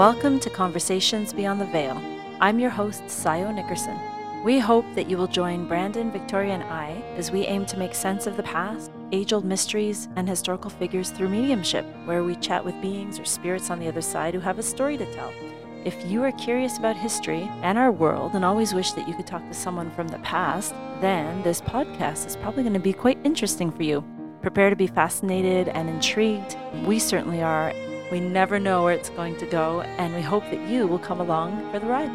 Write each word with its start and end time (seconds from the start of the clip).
Welcome 0.00 0.40
to 0.40 0.48
Conversations 0.48 1.34
Beyond 1.34 1.60
the 1.60 1.66
Veil. 1.66 2.00
I'm 2.40 2.58
your 2.58 2.70
host, 2.70 3.04
Sayo 3.04 3.54
Nickerson. 3.54 4.00
We 4.42 4.58
hope 4.58 4.86
that 4.94 5.10
you 5.10 5.18
will 5.18 5.26
join 5.26 5.68
Brandon, 5.68 6.10
Victoria, 6.10 6.54
and 6.54 6.62
I 6.62 6.92
as 7.18 7.30
we 7.30 7.44
aim 7.44 7.66
to 7.66 7.76
make 7.76 7.94
sense 7.94 8.26
of 8.26 8.38
the 8.38 8.42
past, 8.42 8.90
age 9.12 9.34
old 9.34 9.44
mysteries, 9.44 10.08
and 10.16 10.26
historical 10.26 10.70
figures 10.70 11.10
through 11.10 11.28
mediumship, 11.28 11.84
where 12.06 12.24
we 12.24 12.34
chat 12.36 12.64
with 12.64 12.80
beings 12.80 13.20
or 13.20 13.26
spirits 13.26 13.68
on 13.68 13.78
the 13.78 13.88
other 13.88 14.00
side 14.00 14.32
who 14.32 14.40
have 14.40 14.58
a 14.58 14.62
story 14.62 14.96
to 14.96 15.04
tell. 15.12 15.34
If 15.84 16.02
you 16.06 16.24
are 16.24 16.32
curious 16.32 16.78
about 16.78 16.96
history 16.96 17.42
and 17.60 17.76
our 17.76 17.92
world 17.92 18.32
and 18.32 18.42
always 18.42 18.72
wish 18.72 18.92
that 18.92 19.06
you 19.06 19.12
could 19.12 19.26
talk 19.26 19.46
to 19.48 19.54
someone 19.54 19.90
from 19.90 20.08
the 20.08 20.18
past, 20.20 20.72
then 21.02 21.42
this 21.42 21.60
podcast 21.60 22.26
is 22.26 22.36
probably 22.36 22.62
going 22.62 22.72
to 22.72 22.80
be 22.80 22.94
quite 22.94 23.18
interesting 23.22 23.70
for 23.70 23.82
you. 23.82 24.02
Prepare 24.40 24.70
to 24.70 24.76
be 24.76 24.86
fascinated 24.86 25.68
and 25.68 25.90
intrigued. 25.90 26.56
We 26.86 26.98
certainly 26.98 27.42
are. 27.42 27.74
We 28.10 28.18
never 28.18 28.58
know 28.58 28.82
where 28.82 28.92
it's 28.92 29.10
going 29.10 29.36
to 29.36 29.46
go, 29.46 29.82
and 29.82 30.12
we 30.12 30.20
hope 30.20 30.42
that 30.50 30.68
you 30.68 30.88
will 30.88 30.98
come 30.98 31.20
along 31.20 31.70
for 31.70 31.78
the 31.78 31.86
ride. 31.86 32.10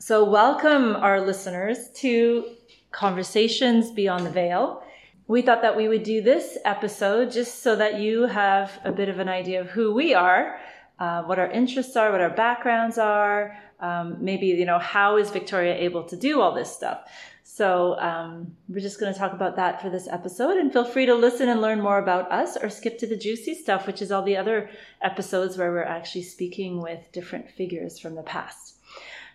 So, 0.00 0.24
welcome 0.24 0.96
our 0.96 1.20
listeners 1.20 1.90
to 1.96 2.56
Conversations 2.90 3.92
Beyond 3.92 4.26
the 4.26 4.30
Veil. 4.30 4.82
We 5.28 5.42
thought 5.42 5.62
that 5.62 5.76
we 5.76 5.86
would 5.86 6.02
do 6.02 6.22
this 6.22 6.58
episode 6.64 7.30
just 7.30 7.62
so 7.62 7.76
that 7.76 8.00
you 8.00 8.22
have 8.22 8.80
a 8.82 8.90
bit 8.90 9.08
of 9.08 9.20
an 9.20 9.28
idea 9.28 9.60
of 9.60 9.68
who 9.68 9.94
we 9.94 10.12
are 10.12 10.58
uh, 10.98 11.22
what 11.22 11.38
our 11.38 11.50
interests 11.50 11.96
are, 11.96 12.10
what 12.10 12.20
our 12.20 12.30
backgrounds 12.30 12.98
are, 12.98 13.56
um, 13.80 14.16
maybe, 14.20 14.46
you 14.46 14.66
know, 14.66 14.78
how 14.78 15.16
is 15.16 15.30
Victoria 15.30 15.74
able 15.76 16.02
to 16.04 16.16
do 16.16 16.40
all 16.40 16.54
this 16.54 16.74
stuff? 16.74 17.08
So 17.44 17.98
um, 17.98 18.56
we're 18.68 18.80
just 18.80 19.00
going 19.00 19.12
to 19.12 19.18
talk 19.18 19.32
about 19.32 19.56
that 19.56 19.80
for 19.80 19.90
this 19.90 20.06
episode 20.06 20.58
and 20.58 20.72
feel 20.72 20.84
free 20.84 21.06
to 21.06 21.14
listen 21.14 21.48
and 21.48 21.60
learn 21.60 21.80
more 21.80 21.98
about 21.98 22.30
us 22.30 22.56
or 22.56 22.68
skip 22.68 22.98
to 22.98 23.06
the 23.06 23.16
juicy 23.16 23.54
stuff, 23.54 23.86
which 23.86 24.02
is 24.02 24.12
all 24.12 24.22
the 24.22 24.36
other 24.36 24.70
episodes 25.02 25.56
where 25.56 25.72
we're 25.72 25.82
actually 25.82 26.22
speaking 26.22 26.80
with 26.80 27.00
different 27.12 27.50
figures 27.50 27.98
from 27.98 28.14
the 28.14 28.22
past. 28.22 28.76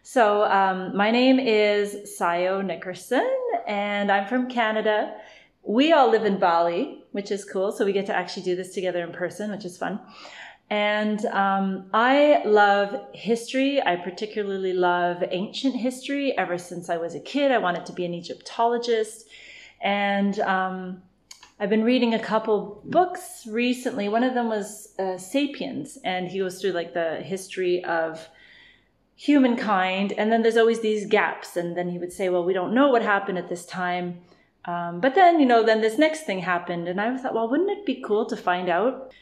So 0.03 0.43
um, 0.43 0.95
my 0.95 1.11
name 1.11 1.39
is 1.39 2.17
Sayo 2.19 2.63
Nickerson 2.63 3.29
and 3.67 4.11
I'm 4.11 4.27
from 4.27 4.49
Canada. 4.49 5.15
We 5.63 5.91
all 5.91 6.09
live 6.09 6.25
in 6.25 6.39
Bali, 6.39 7.03
which 7.13 7.31
is 7.31 7.45
cool. 7.45 7.71
So 7.71 7.83
we 7.85 7.93
get 7.93 8.05
to 8.07 8.15
actually 8.15 8.43
do 8.43 8.55
this 8.55 8.73
together 8.73 9.01
in 9.03 9.11
person, 9.11 9.49
which 9.49 9.65
is 9.65 9.77
fun. 9.77 9.99
And 10.73 11.23
um, 11.27 11.85
I 11.93 12.41
love 12.45 12.99
history. 13.13 13.79
I 13.79 13.95
particularly 13.95 14.73
love 14.73 15.23
ancient 15.29 15.75
history. 15.75 16.35
Ever 16.35 16.57
since 16.57 16.89
I 16.89 16.97
was 16.97 17.13
a 17.13 17.19
kid, 17.19 17.51
I 17.51 17.59
wanted 17.59 17.85
to 17.85 17.93
be 17.93 18.05
an 18.05 18.15
Egyptologist. 18.15 19.27
And 19.81 20.39
um, 20.39 21.03
I've 21.59 21.69
been 21.69 21.83
reading 21.83 22.15
a 22.15 22.19
couple 22.19 22.81
books 22.85 23.45
recently. 23.47 24.09
One 24.09 24.23
of 24.23 24.33
them 24.33 24.49
was 24.49 24.95
uh, 24.97 25.19
Sapiens, 25.19 25.99
and 26.03 26.27
he 26.27 26.39
goes 26.39 26.59
through 26.59 26.71
like 26.71 26.95
the 26.95 27.17
history 27.17 27.85
of 27.85 28.27
humankind. 29.15 30.13
And 30.13 30.31
then 30.31 30.41
there's 30.41 30.57
always 30.57 30.79
these 30.79 31.05
gaps. 31.05 31.55
And 31.55 31.77
then 31.77 31.87
he 31.89 31.99
would 31.99 32.11
say, 32.11 32.29
well, 32.29 32.43
we 32.43 32.53
don't 32.53 32.73
know 32.73 32.89
what 32.89 33.03
happened 33.03 33.37
at 33.37 33.47
this 33.47 33.67
time. 33.67 34.21
Um, 34.65 35.01
but 35.01 35.13
then, 35.13 35.39
you 35.39 35.45
know, 35.45 35.61
then 35.61 35.81
this 35.81 35.99
next 35.99 36.21
thing 36.21 36.39
happened. 36.39 36.87
And 36.87 36.99
I 36.99 37.15
thought, 37.15 37.35
well, 37.35 37.47
wouldn't 37.47 37.69
it 37.69 37.85
be 37.85 38.01
cool 38.01 38.25
to 38.25 38.35
find 38.35 38.69
out? 38.69 39.13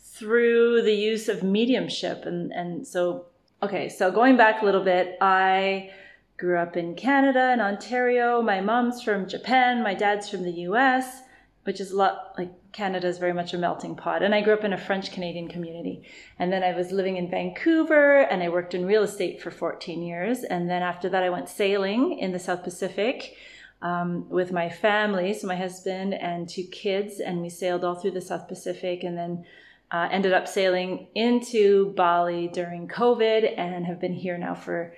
Through 0.00 0.82
the 0.82 0.94
use 0.94 1.28
of 1.28 1.42
mediumship. 1.42 2.24
And, 2.26 2.52
and 2.52 2.86
so, 2.86 3.26
okay, 3.62 3.88
so 3.88 4.10
going 4.10 4.36
back 4.36 4.62
a 4.62 4.64
little 4.64 4.82
bit, 4.82 5.16
I 5.20 5.90
grew 6.38 6.58
up 6.58 6.76
in 6.76 6.94
Canada 6.94 7.50
and 7.52 7.60
Ontario. 7.60 8.40
My 8.40 8.60
mom's 8.60 9.02
from 9.02 9.28
Japan, 9.28 9.82
my 9.82 9.94
dad's 9.94 10.28
from 10.28 10.44
the 10.44 10.52
US, 10.52 11.22
which 11.64 11.80
is 11.80 11.90
a 11.90 11.96
lot 11.96 12.34
like 12.38 12.52
Canada 12.72 13.08
is 13.08 13.18
very 13.18 13.32
much 13.32 13.54
a 13.54 13.58
melting 13.58 13.96
pot. 13.96 14.22
And 14.22 14.34
I 14.34 14.40
grew 14.40 14.54
up 14.54 14.64
in 14.64 14.72
a 14.72 14.78
French 14.78 15.10
Canadian 15.12 15.48
community. 15.48 16.04
And 16.38 16.52
then 16.52 16.62
I 16.62 16.74
was 16.74 16.92
living 16.92 17.16
in 17.16 17.30
Vancouver 17.30 18.20
and 18.20 18.42
I 18.42 18.48
worked 18.48 18.74
in 18.74 18.86
real 18.86 19.02
estate 19.02 19.42
for 19.42 19.50
14 19.50 20.02
years. 20.02 20.44
And 20.44 20.70
then 20.70 20.82
after 20.82 21.08
that, 21.08 21.22
I 21.22 21.30
went 21.30 21.48
sailing 21.48 22.18
in 22.18 22.32
the 22.32 22.38
South 22.38 22.62
Pacific. 22.64 23.36
Um, 23.80 24.28
with 24.28 24.50
my 24.50 24.68
family, 24.68 25.32
so 25.32 25.46
my 25.46 25.54
husband 25.54 26.12
and 26.12 26.48
two 26.48 26.64
kids, 26.64 27.20
and 27.20 27.40
we 27.40 27.48
sailed 27.48 27.84
all 27.84 27.94
through 27.94 28.10
the 28.10 28.20
South 28.20 28.48
Pacific 28.48 29.04
and 29.04 29.16
then 29.16 29.44
uh, 29.90 30.08
ended 30.10 30.32
up 30.32 30.46
sailing 30.46 31.08
into 31.14 31.92
Bali 31.94 32.48
during 32.48 32.88
COVID 32.88 33.54
and 33.56 33.86
have 33.86 34.00
been 34.00 34.14
here 34.14 34.36
now 34.36 34.54
for 34.54 34.94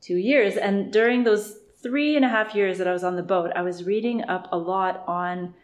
two 0.00 0.16
years. 0.16 0.56
And 0.56 0.92
during 0.92 1.24
those 1.24 1.58
three 1.82 2.16
and 2.16 2.24
a 2.24 2.28
half 2.28 2.54
years 2.54 2.78
that 2.78 2.88
I 2.88 2.92
was 2.92 3.04
on 3.04 3.16
the 3.16 3.22
boat, 3.22 3.52
I 3.54 3.62
was 3.62 3.84
reading 3.84 4.24
up 4.24 4.48
a 4.50 4.58
lot 4.58 5.04
on 5.06 5.54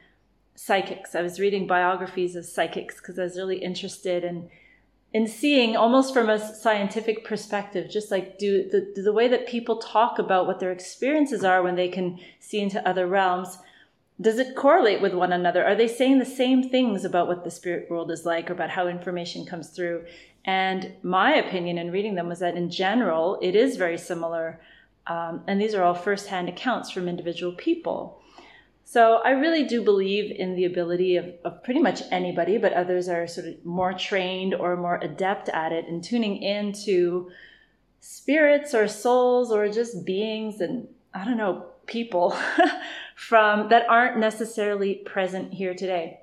psychics. 0.55 1.15
I 1.15 1.23
was 1.23 1.41
reading 1.41 1.67
biographies 1.67 2.37
of 2.37 2.45
psychics 2.45 2.97
because 2.97 3.19
I 3.19 3.25
was 3.25 3.37
really 3.37 3.59
interested 3.59 4.25
in 4.25 4.51
in 5.13 5.27
seeing 5.27 5.75
almost 5.75 6.15
from 6.15 6.29
a 6.29 6.39
scientific 6.39 7.25
perspective, 7.25 7.91
just 7.91 8.13
like 8.13 8.39
do 8.39 8.69
the, 8.71 9.03
the 9.03 9.13
way 9.13 9.27
that 9.27 9.49
people 9.49 9.79
talk 9.79 10.21
about 10.21 10.47
what 10.47 10.61
their 10.61 10.71
experiences 10.71 11.43
are 11.43 11.65
when 11.65 11.75
they 11.75 11.89
can 11.89 12.17
see 12.39 12.61
into 12.61 12.87
other 12.89 13.09
realms 13.09 13.59
does 14.21 14.39
it 14.39 14.55
correlate 14.55 15.01
with 15.01 15.15
one 15.15 15.33
another? 15.33 15.65
Are 15.65 15.75
they 15.75 15.89
saying 15.89 16.19
the 16.19 16.25
same 16.25 16.69
things 16.69 17.05
about 17.05 17.27
what 17.27 17.45
the 17.45 17.51
spirit 17.51 17.91
world 17.91 18.11
is 18.11 18.27
like 18.27 18.51
or 18.51 18.53
about 18.53 18.71
how 18.71 18.87
information 18.87 19.47
comes 19.47 19.71
through? 19.71 20.05
And 20.45 20.93
my 21.03 21.35
opinion 21.35 21.79
in 21.79 21.91
reading 21.91 22.15
them 22.15 22.29
was 22.29 22.41
that 22.41 22.57
in 22.57 22.71
general, 22.71 23.39
it 23.41 23.55
is 23.55 23.77
very 23.77 23.99
similar. 23.99 24.61
Um, 25.07 25.43
and 25.47 25.61
these 25.61 25.75
are 25.75 25.83
all 25.83 25.95
firsthand 25.95 26.49
accounts 26.49 26.91
from 26.91 27.09
individual 27.09 27.53
people. 27.53 28.21
So 28.85 29.21
I 29.25 29.31
really 29.31 29.65
do 29.65 29.83
believe 29.83 30.33
in 30.37 30.57
the 30.57 30.65
ability 30.65 31.17
of, 31.17 31.33
of 31.45 31.63
pretty 31.63 31.81
much 31.81 32.03
anybody, 32.11 32.59
but 32.59 32.73
others 32.73 33.09
are 33.09 33.27
sort 33.27 33.47
of 33.47 33.65
more 33.65 33.93
trained 33.93 34.55
or 34.55 34.77
more 34.77 34.99
adept 35.01 35.49
at 35.51 35.73
it 35.73 35.87
in 35.87 36.01
tuning 36.01 36.43
into 36.43 37.31
spirits 38.01 38.75
or 38.75 38.89
souls 38.89 39.53
or 39.53 39.69
just 39.69 40.05
beings 40.05 40.61
and 40.61 40.89
I 41.15 41.25
don't 41.25 41.37
know, 41.37 41.67
people 41.87 42.37
from 43.21 43.69
that 43.69 43.87
aren't 43.87 44.17
necessarily 44.17 44.95
present 44.95 45.53
here 45.53 45.75
today. 45.75 46.19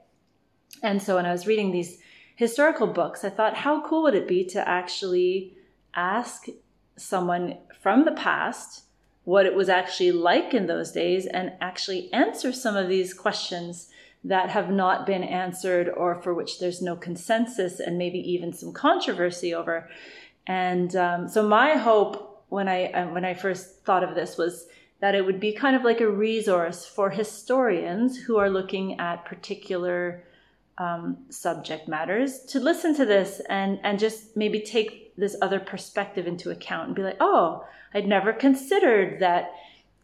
And 0.82 1.00
so 1.00 1.18
when 1.18 1.28
I 1.28 1.32
was 1.32 1.46
reading 1.46 1.70
these 1.70 2.00
historical 2.36 2.88
books, 2.88 3.24
I 3.24 3.30
thought, 3.30 3.56
how 3.56 3.88
cool 3.88 4.02
would 4.04 4.16
it 4.16 4.28
be 4.28 4.44
to 4.46 4.68
actually 4.68 5.56
ask 5.94 6.48
someone 6.96 7.60
from 7.80 8.04
the 8.04 8.14
past 8.14 8.86
what 9.26 9.46
it 9.46 9.54
was 9.54 9.70
actually 9.70 10.12
like 10.12 10.56
in 10.56 10.66
those 10.66 10.92
days 10.92 11.28
and 11.28 11.54
actually 11.62 12.12
answer 12.12 12.52
some 12.52 12.76
of 12.76 12.90
these 12.90 13.14
questions 13.14 13.90
that 14.24 14.50
have 14.50 14.72
not 14.72 15.06
been 15.06 15.24
answered 15.24 15.90
or 15.90 16.16
for 16.16 16.34
which 16.34 16.60
there's 16.60 16.82
no 16.82 16.96
consensus 16.96 17.80
and 17.80 18.00
maybe 18.00 18.18
even 18.18 18.52
some 18.52 18.74
controversy 18.74 19.54
over. 19.54 19.88
And 20.48 20.96
um, 20.96 21.30
so 21.30 21.48
my 21.48 21.74
hope 21.74 22.44
when 22.50 22.68
I 22.68 22.86
uh, 22.86 23.10
when 23.10 23.24
I 23.24 23.36
first 23.36 23.86
thought 23.86 24.04
of 24.04 24.16
this 24.16 24.36
was 24.36 24.68
that 25.00 25.16
it 25.16 25.26
would 25.26 25.40
be 25.40 25.54
kind 25.54 25.76
of 25.76 25.84
like 25.84 26.02
a 26.02 26.10
resource 26.10 26.86
for 26.86 27.10
historians 27.10 28.18
who 28.18 28.38
are 28.38 28.50
looking 28.50 29.00
at 29.00 29.26
particular 29.26 30.24
um, 30.78 31.18
subject 31.30 31.88
matters 31.88 32.40
to 32.42 32.60
listen 32.60 32.96
to 32.96 33.06
this 33.06 33.42
and 33.50 33.80
and 33.84 33.98
just 33.98 34.38
maybe 34.38 34.60
take 34.60 35.16
this 35.18 35.36
other 35.42 35.60
perspective 35.60 36.28
into 36.28 36.52
account 36.52 36.88
and 36.88 36.96
be 36.96 37.02
like, 37.02 37.18
oh, 37.20 37.66
I'd 37.94 38.08
never 38.08 38.32
considered 38.32 39.20
that 39.20 39.52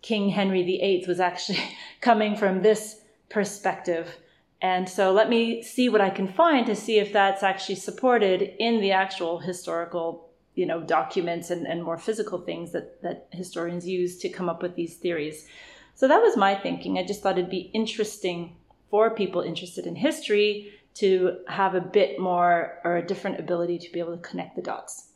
King 0.02 0.30
Henry 0.30 0.64
VIII 0.64 1.06
was 1.08 1.20
actually 1.20 1.60
coming 2.02 2.36
from 2.36 2.62
this 2.62 3.02
perspective. 3.30 4.18
And 4.62 4.88
so 4.88 5.12
let 5.12 5.30
me 5.30 5.62
see 5.62 5.90
what 5.90 6.02
I 6.02 6.10
can 6.10 6.28
find 6.28 6.66
to 6.66 6.76
see 6.76 6.98
if 6.98 7.12
that's 7.12 7.44
actually 7.44 7.76
supported 7.76 8.42
in 8.60 8.82
the 8.82 8.92
actual 8.92 9.40
historical 9.40 10.23
you 10.56 10.66
know 10.66 10.82
documents 10.82 11.50
and, 11.50 11.66
and 11.66 11.84
more 11.84 11.98
physical 11.98 12.40
things 12.40 12.72
that 12.72 13.02
that 13.02 13.28
historians 13.32 13.88
use 13.88 14.18
to 14.20 14.30
come 14.30 14.50
up 14.50 14.62
with 14.62 14.76
these 14.76 14.96
theories. 14.98 15.48
So 15.96 16.08
that 16.08 16.22
was 16.22 16.36
my 16.38 16.56
thinking. 16.56 16.98
I 16.98 17.06
just 17.06 17.22
thought 17.22 17.38
it'd 17.38 17.50
be 17.50 17.70
interesting 17.74 18.56
for 18.90 19.12
people 19.12 19.42
interested 19.42 19.86
in 19.86 19.96
history 19.96 20.72
to 20.96 21.38
have 21.48 21.76
a 21.76 21.82
bit 21.82 22.20
more 22.20 22.80
or 22.84 22.98
a 22.98 23.06
different 23.06 23.40
ability 23.40 23.80
to 23.80 23.92
be 23.92 24.00
able 24.00 24.16
to 24.16 24.22
connect 24.22 24.56
the 24.56 24.62
dots. 24.62 25.08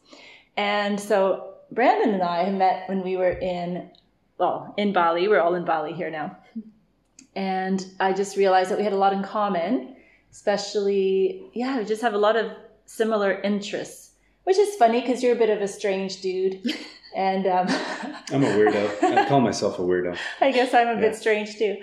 And 0.56 1.00
so 1.00 1.54
brandon 1.70 2.14
and 2.14 2.24
i 2.24 2.50
met 2.50 2.88
when 2.88 3.04
we 3.04 3.18
were 3.18 3.32
in 3.32 3.90
well 4.38 4.74
in 4.78 4.94
bali. 4.94 5.28
We're 5.28 5.42
all 5.42 5.56
in 5.56 5.66
bali 5.66 5.94
here 5.94 6.10
now. 6.10 6.38
And 7.36 7.86
i 8.00 8.14
just 8.14 8.38
realized 8.38 8.72
that 8.72 8.78
we 8.78 8.84
had 8.84 8.94
a 8.94 8.98
lot 8.98 9.14
in 9.14 9.24
common 9.24 9.96
especially 10.32 11.50
yeah 11.54 11.78
we 11.78 11.86
just 11.86 12.02
have 12.02 12.14
a 12.14 12.18
lot 12.18 12.36
of 12.36 12.52
similar 12.86 13.42
interests 13.42 14.07
which 14.48 14.58
is 14.58 14.76
funny 14.76 15.02
because 15.02 15.22
you're 15.22 15.36
a 15.36 15.38
bit 15.38 15.50
of 15.50 15.62
a 15.62 15.68
strange 15.68 16.22
dude. 16.22 16.62
And 17.16 17.48
um, 17.48 17.66
I'm 18.32 18.44
a 18.44 18.48
weirdo. 18.48 19.04
I 19.04 19.28
call 19.28 19.42
myself 19.42 19.80
a 19.80 19.82
weirdo. 19.82 20.16
I 20.42 20.52
guess 20.52 20.72
I'm 20.72 20.88
a 20.88 20.94
yeah. 20.94 21.00
bit 21.00 21.16
strange 21.16 21.58
too. 21.58 21.78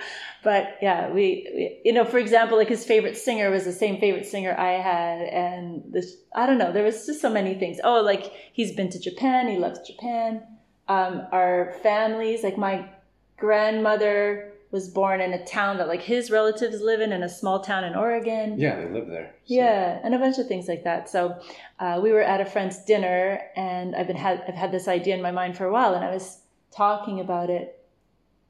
But 0.44 0.76
yeah, 0.80 1.08
we, 1.08 1.50
we, 1.52 1.80
you 1.84 1.92
know, 1.92 2.04
for 2.04 2.18
example, 2.18 2.56
like 2.56 2.68
his 2.68 2.84
favorite 2.84 3.16
singer 3.16 3.50
was 3.50 3.64
the 3.64 3.72
same 3.72 3.98
favorite 3.98 4.26
singer 4.26 4.54
I 4.56 4.74
had. 4.74 5.22
And 5.22 5.82
this, 5.90 6.18
I 6.36 6.46
don't 6.46 6.58
know, 6.58 6.70
there 6.70 6.84
was 6.84 7.04
just 7.06 7.20
so 7.20 7.30
many 7.30 7.54
things. 7.54 7.78
Oh, 7.82 8.00
like 8.00 8.32
he's 8.52 8.70
been 8.76 8.90
to 8.90 9.00
Japan, 9.00 9.48
he 9.48 9.56
loves 9.56 9.80
Japan. 9.80 10.42
Um, 10.86 11.26
our 11.32 11.74
families, 11.82 12.44
like 12.44 12.56
my 12.56 12.88
grandmother 13.36 14.53
was 14.74 14.88
born 14.88 15.20
in 15.20 15.32
a 15.32 15.44
town 15.46 15.78
that 15.78 15.86
like 15.86 16.02
his 16.02 16.32
relatives 16.32 16.80
live 16.80 17.00
in 17.00 17.12
in 17.12 17.22
a 17.22 17.28
small 17.28 17.60
town 17.60 17.84
in 17.84 17.94
Oregon. 17.94 18.58
Yeah, 18.58 18.74
they 18.74 18.90
live 18.90 19.06
there. 19.06 19.32
so. 19.32 19.54
Yeah, 19.54 20.00
and 20.02 20.16
a 20.16 20.18
bunch 20.18 20.36
of 20.38 20.48
things 20.48 20.66
like 20.66 20.82
that. 20.82 21.08
So 21.08 21.38
uh, 21.78 22.00
we 22.02 22.10
were 22.10 22.22
at 22.22 22.40
a 22.40 22.44
friend's 22.44 22.84
dinner, 22.84 23.40
and 23.54 23.94
I've 23.94 24.08
been 24.08 24.16
had 24.16 24.42
I've 24.48 24.56
had 24.56 24.72
this 24.72 24.88
idea 24.88 25.14
in 25.14 25.22
my 25.22 25.30
mind 25.30 25.56
for 25.56 25.64
a 25.64 25.72
while, 25.72 25.94
and 25.94 26.04
I 26.04 26.12
was 26.12 26.40
talking 26.72 27.20
about 27.20 27.50
it, 27.50 27.86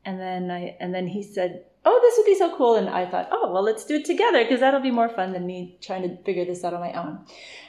and 0.06 0.18
then 0.18 0.50
I 0.50 0.78
and 0.80 0.94
then 0.94 1.06
he 1.08 1.22
said, 1.22 1.66
"Oh, 1.84 2.00
this 2.02 2.14
would 2.16 2.32
be 2.32 2.38
so 2.38 2.56
cool," 2.56 2.76
and 2.76 2.88
I 2.88 3.04
thought, 3.04 3.28
"Oh, 3.30 3.52
well, 3.52 3.62
let's 3.62 3.84
do 3.84 3.96
it 3.96 4.06
together 4.06 4.42
because 4.42 4.60
that'll 4.60 4.80
be 4.80 4.90
more 4.90 5.10
fun 5.10 5.34
than 5.34 5.44
me 5.44 5.76
trying 5.82 6.08
to 6.08 6.16
figure 6.22 6.46
this 6.46 6.64
out 6.64 6.72
on 6.72 6.80
my 6.80 6.94
own." 6.94 7.18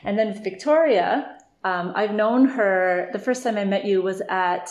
And 0.06 0.18
then 0.18 0.42
Victoria, 0.42 1.40
um, 1.66 1.92
I've 1.94 2.14
known 2.14 2.46
her. 2.46 3.10
The 3.12 3.20
first 3.20 3.44
time 3.44 3.58
I 3.58 3.66
met 3.66 3.84
you 3.84 4.02
was 4.02 4.22
at 4.30 4.70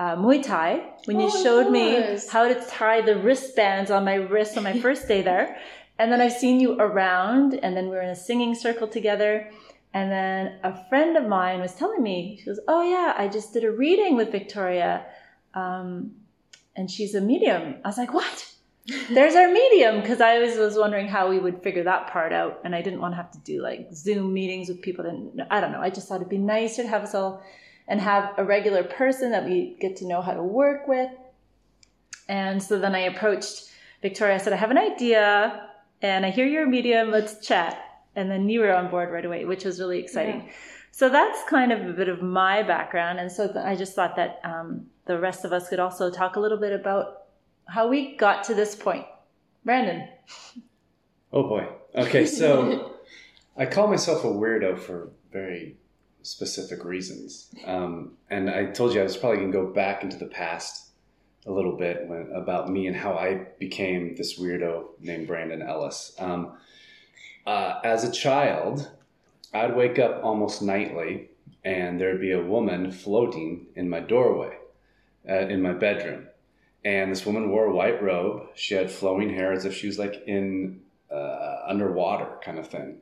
uh, 0.00 0.16
Muay 0.16 0.42
Thai 0.42 0.82
when 1.04 1.20
you 1.20 1.30
Oh, 1.30 1.42
showed 1.44 1.70
me 1.70 2.18
how 2.30 2.48
to 2.48 2.54
tie 2.68 3.02
the 3.02 3.16
wristbands 3.18 3.90
on 3.90 4.02
my 4.04 4.14
wrist 4.14 4.56
on 4.56 4.64
my 4.64 4.80
first 4.84 5.06
day 5.06 5.20
there. 5.20 5.58
And 5.98 6.10
then 6.10 6.22
I've 6.22 6.32
seen 6.32 6.58
you 6.58 6.80
around, 6.80 7.52
and 7.62 7.76
then 7.76 7.84
we 7.84 7.90
were 7.90 8.00
in 8.00 8.08
a 8.08 8.16
singing 8.16 8.54
circle 8.54 8.88
together. 8.88 9.50
And 9.92 10.10
then 10.10 10.58
a 10.62 10.88
friend 10.88 11.18
of 11.18 11.28
mine 11.28 11.60
was 11.60 11.74
telling 11.74 12.02
me, 12.02 12.38
she 12.38 12.46
goes, 12.46 12.60
Oh, 12.66 12.82
yeah, 12.82 13.12
I 13.18 13.28
just 13.28 13.52
did 13.52 13.64
a 13.64 13.70
reading 13.70 14.16
with 14.16 14.32
Victoria, 14.32 15.04
um, 15.52 16.12
and 16.74 16.90
she's 16.90 17.14
a 17.14 17.20
medium. 17.20 17.76
I 17.84 17.88
was 17.88 17.98
like, 17.98 18.14
What? 18.14 18.46
There's 19.10 19.34
our 19.34 19.52
medium. 19.52 20.00
Because 20.00 20.22
I 20.22 20.38
was, 20.38 20.56
was 20.56 20.76
wondering 20.78 21.08
how 21.08 21.28
we 21.28 21.38
would 21.38 21.62
figure 21.62 21.84
that 21.84 22.06
part 22.06 22.32
out. 22.32 22.60
And 22.64 22.74
I 22.74 22.80
didn't 22.80 23.02
want 23.02 23.12
to 23.12 23.16
have 23.16 23.30
to 23.32 23.38
do 23.40 23.60
like 23.60 23.92
Zoom 23.92 24.32
meetings 24.32 24.68
with 24.70 24.80
people. 24.80 25.04
That, 25.04 25.46
I 25.50 25.60
don't 25.60 25.72
know. 25.72 25.82
I 25.82 25.90
just 25.90 26.08
thought 26.08 26.16
it'd 26.16 26.30
be 26.30 26.38
nicer 26.38 26.82
to 26.82 26.88
have 26.88 27.02
us 27.02 27.14
all 27.14 27.42
and 27.90 28.00
have 28.00 28.32
a 28.38 28.44
regular 28.44 28.84
person 28.84 29.32
that 29.32 29.44
we 29.44 29.76
get 29.80 29.96
to 29.96 30.06
know 30.06 30.22
how 30.22 30.32
to 30.32 30.42
work 30.42 30.86
with. 30.86 31.10
And 32.28 32.62
so 32.62 32.78
then 32.78 32.94
I 32.94 33.00
approached 33.00 33.68
Victoria. 34.00 34.36
I 34.36 34.38
said, 34.38 34.52
I 34.52 34.56
have 34.56 34.70
an 34.70 34.78
idea 34.78 35.68
and 36.00 36.24
I 36.24 36.30
hear 36.30 36.46
you're 36.46 36.66
a 36.66 36.68
medium. 36.68 37.10
Let's 37.10 37.44
chat. 37.44 37.84
And 38.14 38.30
then 38.30 38.48
you 38.48 38.60
were 38.60 38.72
on 38.72 38.90
board 38.90 39.10
right 39.10 39.24
away, 39.24 39.44
which 39.44 39.64
was 39.64 39.80
really 39.80 39.98
exciting. 39.98 40.50
So 40.92 41.08
that's 41.08 41.42
kind 41.48 41.72
of 41.72 41.84
a 41.84 41.92
bit 41.92 42.08
of 42.08 42.22
my 42.22 42.62
background. 42.62 43.18
And 43.18 43.30
so 43.30 43.52
I 43.56 43.74
just 43.74 43.94
thought 43.94 44.14
that 44.14 44.40
um, 44.44 44.86
the 45.06 45.18
rest 45.18 45.44
of 45.44 45.52
us 45.52 45.68
could 45.68 45.80
also 45.80 46.10
talk 46.10 46.36
a 46.36 46.40
little 46.40 46.58
bit 46.58 46.72
about 46.72 47.24
how 47.66 47.88
we 47.88 48.16
got 48.16 48.44
to 48.44 48.54
this 48.54 48.76
point. 48.76 49.06
Brandon. 49.64 50.08
Oh 51.32 51.42
boy. 51.42 51.66
Okay, 51.96 52.24
so 52.24 52.98
I 53.56 53.66
call 53.66 53.88
myself 53.88 54.24
a 54.24 54.28
weirdo 54.28 54.78
for 54.78 55.10
very 55.32 55.76
specific 56.22 56.84
reasons. 56.84 57.48
Um, 57.64 58.12
and 58.28 58.50
I 58.50 58.66
told 58.66 58.94
you 58.94 59.00
I 59.00 59.04
was 59.04 59.16
probably 59.16 59.38
going 59.38 59.52
to 59.52 59.58
go 59.58 59.66
back 59.66 60.02
into 60.02 60.16
the 60.16 60.26
past 60.26 60.90
a 61.46 61.52
little 61.52 61.76
bit 61.76 62.06
when, 62.06 62.30
about 62.34 62.70
me 62.70 62.86
and 62.86 62.96
how 62.96 63.14
I 63.14 63.46
became 63.58 64.14
this 64.16 64.38
weirdo 64.38 64.88
named 65.00 65.26
Brandon 65.26 65.62
Ellis. 65.62 66.14
Um, 66.18 66.52
uh, 67.46 67.80
as 67.82 68.04
a 68.04 68.12
child, 68.12 68.90
I'd 69.52 69.74
wake 69.74 69.98
up 69.98 70.22
almost 70.22 70.62
nightly 70.62 71.30
and 71.64 72.00
there'd 72.00 72.20
be 72.20 72.32
a 72.32 72.42
woman 72.42 72.90
floating 72.90 73.66
in 73.74 73.88
my 73.88 74.00
doorway 74.00 74.56
uh, 75.28 75.46
in 75.48 75.62
my 75.62 75.72
bedroom. 75.72 76.26
And 76.84 77.12
this 77.12 77.26
woman 77.26 77.50
wore 77.50 77.66
a 77.66 77.74
white 77.74 78.02
robe. 78.02 78.48
She 78.54 78.74
had 78.74 78.90
flowing 78.90 79.34
hair 79.34 79.52
as 79.52 79.64
if 79.64 79.74
she 79.74 79.86
was 79.86 79.98
like 79.98 80.22
in 80.26 80.80
uh, 81.10 81.56
underwater 81.66 82.38
kind 82.42 82.58
of 82.58 82.68
thing. 82.68 82.98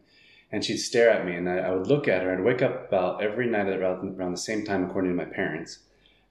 And 0.51 0.65
she'd 0.65 0.79
stare 0.79 1.11
at 1.11 1.27
me, 1.27 1.35
and 1.35 1.49
I, 1.49 1.59
I 1.59 1.71
would 1.73 1.87
look 1.87 2.09
at 2.09 2.23
her. 2.23 2.33
I'd 2.33 2.43
wake 2.43 2.63
up 2.63 2.89
about 2.89 3.23
every 3.23 3.47
night 3.47 3.69
around, 3.69 4.19
around 4.19 4.33
the 4.33 4.39
same 4.39 4.65
time, 4.65 4.85
according 4.85 5.11
to 5.11 5.17
my 5.17 5.31
parents, 5.31 5.81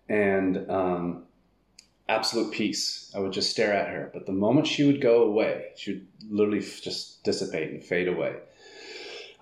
and 0.10 0.70
um, 0.72 1.24
absolute 2.10 2.52
peace. 2.52 3.12
I 3.16 3.20
would 3.20 3.32
just 3.32 3.52
stare 3.52 3.74
at 3.74 3.90
her. 3.90 4.10
But 4.12 4.26
the 4.26 4.32
moment 4.32 4.66
she 4.66 4.86
would 4.86 5.02
go 5.02 5.24
away, 5.24 5.68
she 5.76 5.94
would 5.94 6.08
literally 6.30 6.62
just 6.62 7.24
dissipate 7.24 7.72
and 7.72 7.84
fade 7.84 8.08
away. 8.08 8.38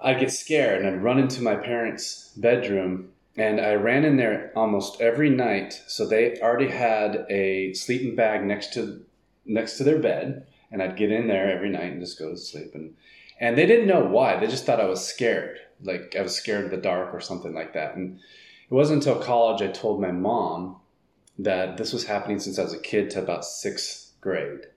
I'd 0.04 0.20
get 0.20 0.32
scared, 0.32 0.84
and 0.84 0.94
I'd 0.94 1.04
run 1.04 1.20
into 1.20 1.42
my 1.42 1.56
parents' 1.56 2.34
bedroom, 2.36 3.12
and 3.38 3.62
I 3.62 3.76
ran 3.76 4.04
in 4.04 4.18
there 4.18 4.52
almost 4.56 5.00
every 5.00 5.30
night. 5.30 5.82
So 5.88 6.06
they 6.06 6.38
already 6.42 6.70
had 6.70 7.26
a 7.30 7.74
sleeping 7.74 8.16
bag 8.16 8.44
next 8.44 8.74
to 8.74 9.02
next 9.46 9.78
to 9.78 9.84
their 9.84 10.00
bed, 10.00 10.48
and 10.72 10.82
I'd 10.82 10.98
get 10.98 11.12
in 11.12 11.28
there 11.28 11.50
every 11.50 11.70
night 11.70 11.92
and 11.92 12.02
just 12.02 12.20
go 12.20 12.30
to 12.30 12.38
sleep. 12.38 12.72
And 12.74 12.96
and 13.40 13.58
they 13.58 13.66
didn't 13.66 13.88
know 13.88 14.06
why. 14.06 14.38
They 14.38 14.48
just 14.48 14.66
thought 14.66 14.80
I 14.80 14.86
was 14.86 15.06
scared, 15.06 15.58
like 15.82 16.16
I 16.18 16.22
was 16.22 16.36
scared 16.36 16.66
of 16.66 16.72
the 16.72 16.78
dark 16.78 17.14
or 17.14 17.20
something 17.20 17.54
like 17.54 17.74
that. 17.74 17.96
And 17.96 18.20
it 18.70 18.74
wasn't 18.74 19.06
until 19.06 19.22
college 19.22 19.62
I 19.62 19.72
told 19.72 20.02
my 20.02 20.12
mom 20.12 20.78
that 21.38 21.78
this 21.78 21.94
was 21.94 22.06
happening 22.06 22.40
since 22.40 22.58
I 22.58 22.64
was 22.64 22.74
a 22.74 22.80
kid 22.80 23.10
to 23.12 23.22
about 23.22 23.46
sixth 23.46 24.14
grade, 24.22 24.68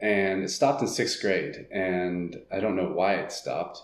and 0.00 0.44
it 0.44 0.50
stopped 0.50 0.82
in 0.82 0.88
sixth 0.88 1.20
grade. 1.20 1.66
And 1.70 2.36
I 2.52 2.60
don't 2.60 2.76
know 2.76 2.92
why 2.92 3.14
it 3.14 3.32
stopped. 3.32 3.80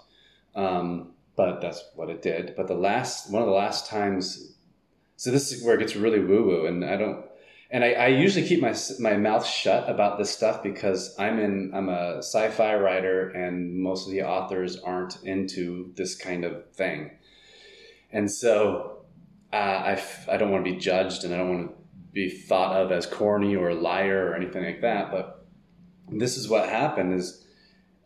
Um, 0.54 1.12
but 1.34 1.60
that's 1.60 1.82
what 1.94 2.10
it 2.10 2.22
did. 2.22 2.54
But 2.56 2.68
the 2.68 2.74
last 2.74 3.30
one 3.30 3.42
of 3.42 3.48
the 3.48 3.54
last 3.54 3.88
times, 3.88 4.54
so 5.16 5.30
this 5.30 5.50
is 5.50 5.64
where 5.64 5.76
it 5.76 5.80
gets 5.80 5.96
really 5.96 6.20
woo 6.20 6.44
woo, 6.44 6.66
and 6.66 6.84
I 6.84 6.96
don't, 6.96 7.24
and 7.72 7.82
I, 7.82 7.92
I 7.92 8.06
usually 8.08 8.46
keep 8.46 8.60
my 8.60 8.74
my 9.00 9.16
mouth 9.16 9.46
shut 9.46 9.88
about 9.88 10.18
this 10.18 10.30
stuff 10.30 10.62
because 10.62 11.16
I'm 11.18 11.40
in 11.40 11.72
I'm 11.74 11.88
a 11.88 12.18
sci-fi 12.18 12.76
writer, 12.76 13.30
and 13.30 13.74
most 13.74 14.06
of 14.06 14.12
the 14.12 14.22
authors 14.22 14.78
aren't 14.78 15.16
into 15.24 15.92
this 15.96 16.14
kind 16.14 16.44
of 16.44 16.70
thing, 16.74 17.10
and 18.12 18.30
so 18.30 19.04
uh, 19.52 19.56
I 19.56 19.92
f- 19.92 20.28
I 20.28 20.36
don't 20.36 20.50
want 20.50 20.64
to 20.64 20.70
be 20.70 20.78
judged, 20.78 21.24
and 21.24 21.34
I 21.34 21.38
don't 21.38 21.48
want 21.48 21.70
to 21.70 21.74
be 22.12 22.28
thought 22.28 22.76
of 22.76 22.92
as 22.92 23.06
corny 23.06 23.56
or 23.56 23.70
a 23.70 23.74
liar 23.74 24.26
or 24.26 24.36
anything 24.36 24.64
like 24.64 24.82
that, 24.82 25.10
but 25.10 25.46
this 26.10 26.36
is 26.36 26.50
what 26.50 26.68
happened 26.68 27.14
is 27.14 27.42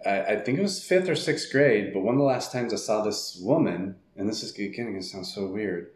I, 0.07 0.21
I 0.21 0.37
think 0.37 0.59
it 0.59 0.63
was 0.63 0.85
fifth 0.85 1.09
or 1.09 1.17
sixth 1.17 1.51
grade, 1.51 1.93
but 1.93 2.03
one 2.03 2.15
of 2.15 2.21
the 2.21 2.25
last 2.25 2.53
times 2.53 2.73
I 2.73 2.77
saw 2.77 3.03
this 3.03 3.37
woman, 3.43 3.97
and 4.15 4.29
this 4.29 4.45
is 4.45 4.57
again 4.57 4.87
going 4.87 5.01
to 5.01 5.03
sound 5.03 5.27
so 5.27 5.49
weird. 5.49 5.91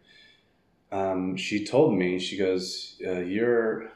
Um, 0.93 1.37
she 1.37 1.65
told 1.65 1.97
me, 1.97 2.19
she 2.19 2.37
goes, 2.37 3.01
uh, 3.07 3.21
"You're 3.21 3.91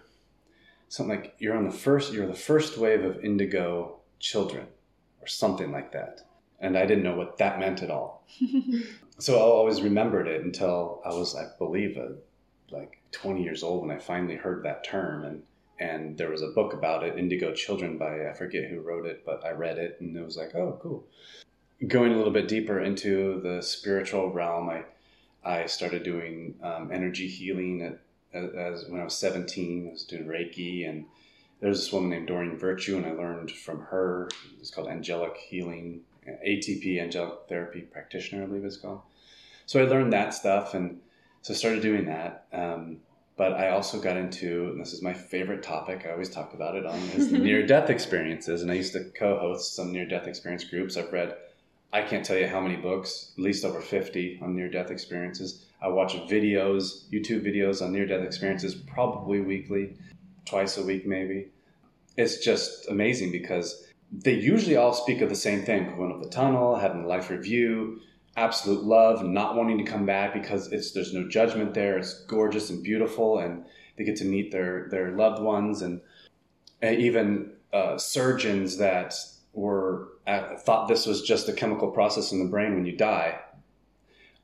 something 0.88 1.20
like 1.20 1.34
you're 1.38 1.56
on 1.56 1.64
the 1.64 1.76
first, 1.76 2.12
you're 2.12 2.26
the 2.26 2.34
first 2.34 2.78
wave 2.78 3.04
of 3.04 3.24
indigo 3.24 4.00
children, 4.20 4.66
or 5.20 5.26
something 5.26 5.72
like 5.72 5.92
that." 5.92 6.20
And 6.60 6.78
I 6.78 6.86
didn't 6.86 7.04
know 7.04 7.16
what 7.16 7.38
that 7.38 7.58
meant 7.58 7.82
at 7.82 7.90
all. 7.90 8.26
so 9.18 9.36
I 9.36 9.40
always 9.40 9.82
remembered 9.82 10.28
it 10.28 10.44
until 10.44 11.02
I 11.04 11.08
was, 11.08 11.34
I 11.34 11.46
believe, 11.58 11.98
uh 11.98 12.14
like 12.70 12.98
20 13.12 13.42
years 13.42 13.62
old 13.62 13.82
when 13.82 13.96
I 13.96 14.00
finally 14.00 14.36
heard 14.36 14.64
that 14.64 14.84
term, 14.84 15.24
and 15.24 15.42
and 15.80 16.16
there 16.16 16.30
was 16.30 16.42
a 16.42 16.48
book 16.48 16.72
about 16.72 17.02
it, 17.02 17.18
Indigo 17.18 17.52
Children 17.52 17.98
by 17.98 18.28
I 18.28 18.32
forget 18.32 18.70
who 18.70 18.80
wrote 18.80 19.06
it, 19.06 19.24
but 19.26 19.44
I 19.44 19.50
read 19.50 19.78
it 19.78 19.96
and 20.00 20.16
it 20.16 20.24
was 20.24 20.36
like, 20.36 20.54
oh, 20.54 20.78
cool. 20.80 21.04
Going 21.88 22.12
a 22.12 22.16
little 22.16 22.32
bit 22.32 22.46
deeper 22.46 22.80
into 22.80 23.40
the 23.42 23.60
spiritual 23.60 24.32
realm, 24.32 24.70
I 24.70 24.84
I 25.44 25.66
started 25.66 26.02
doing 26.02 26.54
um, 26.62 26.90
energy 26.92 27.28
healing 27.28 27.82
at, 27.82 28.00
as, 28.34 28.86
when 28.88 29.00
I 29.00 29.04
was 29.04 29.16
17. 29.18 29.88
I 29.88 29.92
was 29.92 30.04
doing 30.04 30.26
Reiki, 30.26 30.88
and 30.88 31.04
there's 31.60 31.80
this 31.80 31.92
woman 31.92 32.10
named 32.10 32.28
Doreen 32.28 32.58
Virtue, 32.58 32.96
and 32.96 33.06
I 33.06 33.12
learned 33.12 33.50
from 33.50 33.80
her. 33.82 34.28
It's 34.60 34.70
called 34.70 34.88
angelic 34.88 35.36
healing, 35.36 36.00
ATP, 36.26 37.00
angelic 37.00 37.40
therapy 37.48 37.80
practitioner, 37.80 38.42
I 38.42 38.46
believe 38.46 38.64
it's 38.64 38.76
called. 38.76 39.02
So 39.66 39.82
I 39.82 39.88
learned 39.88 40.12
that 40.12 40.34
stuff, 40.34 40.74
and 40.74 41.00
so 41.42 41.52
I 41.52 41.56
started 41.56 41.82
doing 41.82 42.06
that. 42.06 42.46
Um, 42.52 42.98
but 43.36 43.54
I 43.54 43.70
also 43.70 44.00
got 44.00 44.16
into, 44.16 44.68
and 44.70 44.80
this 44.80 44.92
is 44.92 45.02
my 45.02 45.12
favorite 45.12 45.62
topic, 45.62 46.04
I 46.06 46.12
always 46.12 46.30
talk 46.30 46.54
about 46.54 46.76
it 46.76 46.86
on, 46.86 46.98
is 47.16 47.32
near 47.32 47.66
death 47.66 47.90
experiences. 47.90 48.62
And 48.62 48.70
I 48.70 48.74
used 48.74 48.92
to 48.92 49.04
co 49.04 49.38
host 49.38 49.74
some 49.74 49.92
near 49.92 50.06
death 50.06 50.28
experience 50.28 50.64
groups. 50.64 50.96
I've 50.96 51.12
read, 51.12 51.36
I 51.94 52.02
can't 52.02 52.24
tell 52.24 52.36
you 52.36 52.48
how 52.48 52.60
many 52.60 52.74
books, 52.74 53.30
at 53.38 53.44
least 53.44 53.64
over 53.64 53.80
50 53.80 54.40
on 54.42 54.56
near 54.56 54.68
death 54.68 54.90
experiences. 54.90 55.66
I 55.80 55.86
watch 55.86 56.16
videos, 56.28 57.08
YouTube 57.08 57.46
videos 57.46 57.80
on 57.80 57.92
near 57.92 58.04
death 58.04 58.24
experiences, 58.24 58.74
probably 58.74 59.40
weekly, 59.40 59.96
twice 60.44 60.76
a 60.76 60.82
week 60.82 61.06
maybe. 61.06 61.52
It's 62.16 62.38
just 62.38 62.88
amazing 62.88 63.30
because 63.30 63.86
they 64.10 64.34
usually 64.34 64.74
all 64.74 64.92
speak 64.92 65.20
of 65.20 65.28
the 65.28 65.36
same 65.36 65.62
thing 65.62 65.94
going 65.94 66.10
up 66.10 66.20
the 66.20 66.28
tunnel, 66.30 66.74
having 66.74 67.04
a 67.04 67.06
life 67.06 67.30
review, 67.30 68.00
absolute 68.36 68.82
love, 68.82 69.24
not 69.24 69.54
wanting 69.54 69.78
to 69.78 69.84
come 69.84 70.04
back 70.04 70.34
because 70.34 70.72
it's 70.72 70.90
there's 70.90 71.14
no 71.14 71.28
judgment 71.28 71.74
there. 71.74 71.96
It's 71.96 72.24
gorgeous 72.24 72.70
and 72.70 72.82
beautiful, 72.82 73.38
and 73.38 73.66
they 73.96 74.02
get 74.02 74.16
to 74.16 74.24
meet 74.24 74.50
their 74.50 74.88
their 74.90 75.12
loved 75.12 75.40
ones, 75.40 75.80
and, 75.80 76.00
and 76.82 77.00
even 77.00 77.52
uh, 77.72 77.98
surgeons 77.98 78.78
that 78.78 79.14
were 79.52 80.13
uh, 80.26 80.56
thought 80.56 80.88
this 80.88 81.06
was 81.06 81.22
just 81.22 81.48
a 81.48 81.52
chemical 81.52 81.90
process 81.90 82.32
in 82.32 82.38
the 82.42 82.50
brain 82.50 82.74
when 82.74 82.86
you 82.86 82.96
die. 82.96 83.38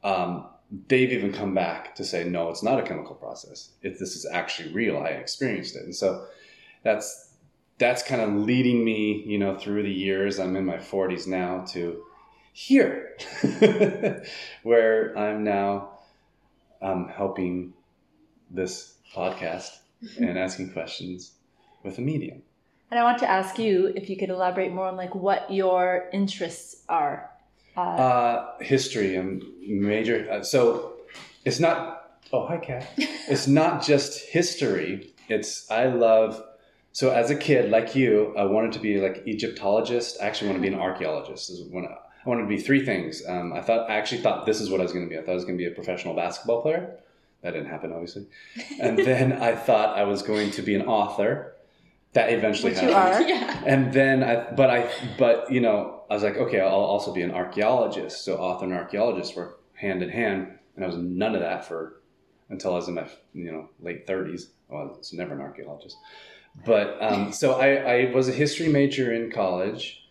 Um, 0.04 0.46
they've 0.88 1.12
even 1.12 1.32
come 1.32 1.54
back 1.54 1.94
to 1.96 2.04
say 2.04 2.24
no, 2.24 2.50
it's 2.50 2.62
not 2.62 2.78
a 2.78 2.82
chemical 2.82 3.14
process. 3.14 3.70
It, 3.82 3.98
this 3.98 4.16
is 4.16 4.26
actually 4.30 4.72
real. 4.72 4.98
I 4.98 5.08
experienced 5.08 5.76
it, 5.76 5.84
and 5.84 5.94
so 5.94 6.26
that's 6.82 7.34
that's 7.78 8.02
kind 8.02 8.20
of 8.20 8.34
leading 8.34 8.84
me, 8.84 9.24
you 9.26 9.38
know, 9.38 9.56
through 9.56 9.82
the 9.82 9.92
years. 9.92 10.38
I'm 10.38 10.54
in 10.54 10.66
my 10.66 10.76
40s 10.76 11.26
now 11.26 11.64
to 11.70 12.04
here, 12.52 13.16
where 14.62 15.16
I'm 15.16 15.44
now 15.44 15.98
um, 16.82 17.08
helping 17.08 17.72
this 18.50 18.94
podcast 19.14 19.78
and 20.18 20.38
asking 20.38 20.72
questions 20.72 21.32
with 21.82 21.96
a 21.98 22.02
medium. 22.02 22.42
And 22.90 22.98
I 22.98 23.04
want 23.04 23.18
to 23.18 23.30
ask 23.30 23.58
you 23.58 23.92
if 23.94 24.10
you 24.10 24.16
could 24.16 24.30
elaborate 24.30 24.72
more 24.72 24.86
on 24.86 24.96
like 24.96 25.14
what 25.14 25.52
your 25.52 26.08
interests 26.12 26.82
are. 26.88 27.30
Uh, 27.76 27.80
uh, 27.80 28.58
history 28.60 29.14
and 29.14 29.44
major. 29.62 30.28
Uh, 30.30 30.42
so 30.42 30.94
it's 31.44 31.60
not. 31.60 32.18
Oh, 32.32 32.46
hi, 32.46 32.58
Kat. 32.58 32.88
it's 32.96 33.46
not 33.46 33.82
just 33.82 34.20
history. 34.20 35.14
It's 35.28 35.70
I 35.70 35.86
love. 35.86 36.42
So 36.92 37.10
as 37.10 37.30
a 37.30 37.36
kid, 37.36 37.70
like 37.70 37.94
you, 37.94 38.34
I 38.36 38.44
wanted 38.44 38.72
to 38.72 38.80
be 38.80 38.98
like 38.98 39.22
Egyptologist. 39.24 40.16
I 40.20 40.26
actually 40.26 40.48
want 40.48 40.58
to 40.58 40.68
be 40.68 40.74
an 40.74 40.80
archaeologist. 40.80 41.48
Is 41.50 41.62
when 41.70 41.84
I, 41.84 41.90
I 41.92 42.28
wanted 42.28 42.42
to 42.42 42.48
be 42.48 42.58
three 42.58 42.84
things. 42.84 43.22
Um, 43.28 43.52
I 43.52 43.60
thought 43.60 43.88
I 43.88 43.94
actually 43.94 44.22
thought 44.22 44.46
this 44.46 44.60
is 44.60 44.68
what 44.68 44.80
I 44.80 44.82
was 44.82 44.92
going 44.92 45.04
to 45.04 45.08
be. 45.08 45.16
I 45.16 45.22
thought 45.22 45.32
I 45.32 45.34
was 45.34 45.44
going 45.44 45.56
to 45.56 45.64
be 45.64 45.70
a 45.70 45.74
professional 45.74 46.14
basketball 46.14 46.62
player. 46.62 46.96
That 47.42 47.52
didn't 47.52 47.68
happen, 47.68 47.92
obviously. 47.92 48.26
And 48.80 48.98
then 49.06 49.32
I 49.32 49.54
thought 49.54 49.96
I 49.96 50.02
was 50.02 50.22
going 50.22 50.50
to 50.52 50.62
be 50.62 50.74
an 50.74 50.82
author. 50.82 51.54
That 52.12 52.32
eventually 52.32 52.72
Which 52.72 52.80
happened. 52.80 53.28
You 53.28 53.34
are. 53.34 53.40
Yeah. 53.40 53.62
And 53.64 53.92
then 53.92 54.24
I, 54.24 54.50
but 54.52 54.70
I, 54.70 54.90
but 55.16 55.50
you 55.52 55.60
know, 55.60 56.02
I 56.10 56.14
was 56.14 56.22
like, 56.22 56.36
okay, 56.36 56.60
I'll 56.60 56.68
also 56.68 57.12
be 57.12 57.22
an 57.22 57.30
archaeologist. 57.30 58.24
So 58.24 58.36
author 58.36 58.64
and 58.64 58.74
archaeologist 58.74 59.36
were 59.36 59.56
hand 59.74 60.02
in 60.02 60.08
hand, 60.08 60.58
and 60.74 60.84
I 60.84 60.88
was 60.88 60.96
none 60.96 61.34
of 61.34 61.40
that 61.40 61.64
for 61.64 62.00
until 62.48 62.72
I 62.72 62.76
was 62.76 62.88
in 62.88 62.94
my, 62.94 63.08
you 63.32 63.52
know, 63.52 63.68
late 63.80 64.06
thirties. 64.06 64.50
Well, 64.68 64.82
I 64.82 64.98
was 64.98 65.12
never 65.12 65.34
an 65.34 65.40
archaeologist. 65.40 65.96
But 66.66 66.98
um, 67.00 67.32
so 67.32 67.60
I, 67.60 67.74
I 67.74 68.10
was 68.12 68.28
a 68.28 68.32
history 68.32 68.68
major 68.68 69.12
in 69.12 69.30
college. 69.30 70.08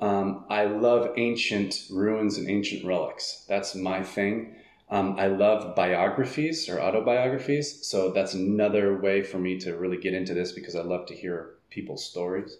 Um, 0.00 0.46
I 0.48 0.64
love 0.64 1.10
ancient 1.16 1.84
ruins 1.90 2.38
and 2.38 2.48
ancient 2.48 2.84
relics. 2.84 3.44
That's 3.48 3.74
my 3.74 4.02
thing. 4.02 4.56
Um, 4.92 5.16
I 5.18 5.28
love 5.28 5.74
biographies 5.74 6.68
or 6.68 6.78
autobiographies. 6.78 7.86
So 7.86 8.10
that's 8.12 8.34
another 8.34 8.98
way 8.98 9.22
for 9.22 9.38
me 9.38 9.58
to 9.60 9.74
really 9.74 9.96
get 9.96 10.12
into 10.12 10.34
this 10.34 10.52
because 10.52 10.76
I 10.76 10.82
love 10.82 11.06
to 11.06 11.14
hear 11.14 11.54
people's 11.70 12.04
stories. 12.04 12.58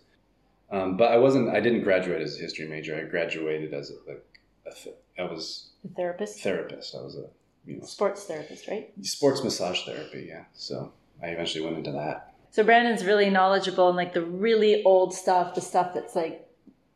Um, 0.70 0.96
but 0.96 1.12
I 1.12 1.18
wasn't, 1.18 1.50
I 1.50 1.60
didn't 1.60 1.82
graduate 1.82 2.22
as 2.22 2.38
a 2.38 2.40
history 2.40 2.66
major. 2.66 2.96
I 2.96 3.02
graduated 3.02 3.74
as 3.74 3.90
a, 3.90 4.12
a, 4.12 4.14
a 4.70 4.74
th- 4.74 4.96
I 5.18 5.24
was 5.24 5.72
a 5.84 5.88
therapist. 5.94 6.40
Therapist. 6.40 6.94
I 6.94 7.02
was 7.02 7.16
a, 7.16 7.26
you 7.66 7.76
know, 7.76 7.84
sports 7.84 8.24
therapist, 8.24 8.66
right? 8.66 8.90
Sports 9.02 9.44
massage 9.44 9.84
therapy. 9.84 10.24
Yeah. 10.26 10.44
So 10.54 10.90
I 11.22 11.26
eventually 11.26 11.62
went 11.62 11.76
into 11.76 11.92
that. 11.92 12.32
So 12.50 12.64
Brandon's 12.64 13.04
really 13.04 13.28
knowledgeable 13.28 13.90
in 13.90 13.96
like 13.96 14.14
the 14.14 14.24
really 14.24 14.82
old 14.84 15.12
stuff, 15.14 15.54
the 15.54 15.60
stuff 15.60 15.92
that's 15.92 16.16
like, 16.16 16.48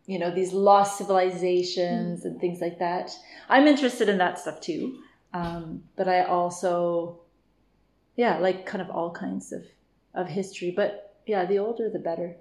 you 0.06 0.18
know, 0.18 0.34
these 0.34 0.54
lost 0.54 0.96
civilizations 0.96 2.24
and 2.24 2.40
things 2.40 2.62
like 2.62 2.78
that. 2.78 3.10
I'm 3.50 3.66
interested 3.66 4.08
in 4.08 4.16
that 4.16 4.38
stuff 4.38 4.62
too. 4.62 5.02
Um, 5.36 5.82
but 5.96 6.08
I 6.08 6.24
also, 6.24 7.20
yeah, 8.16 8.38
like 8.38 8.66
kind 8.66 8.82
of 8.82 8.90
all 8.90 9.10
kinds 9.10 9.52
of, 9.52 9.64
of 10.14 10.28
history. 10.28 10.72
But 10.74 11.16
yeah, 11.26 11.44
the 11.44 11.58
older 11.58 11.90
the 11.90 11.98
better. 11.98 12.36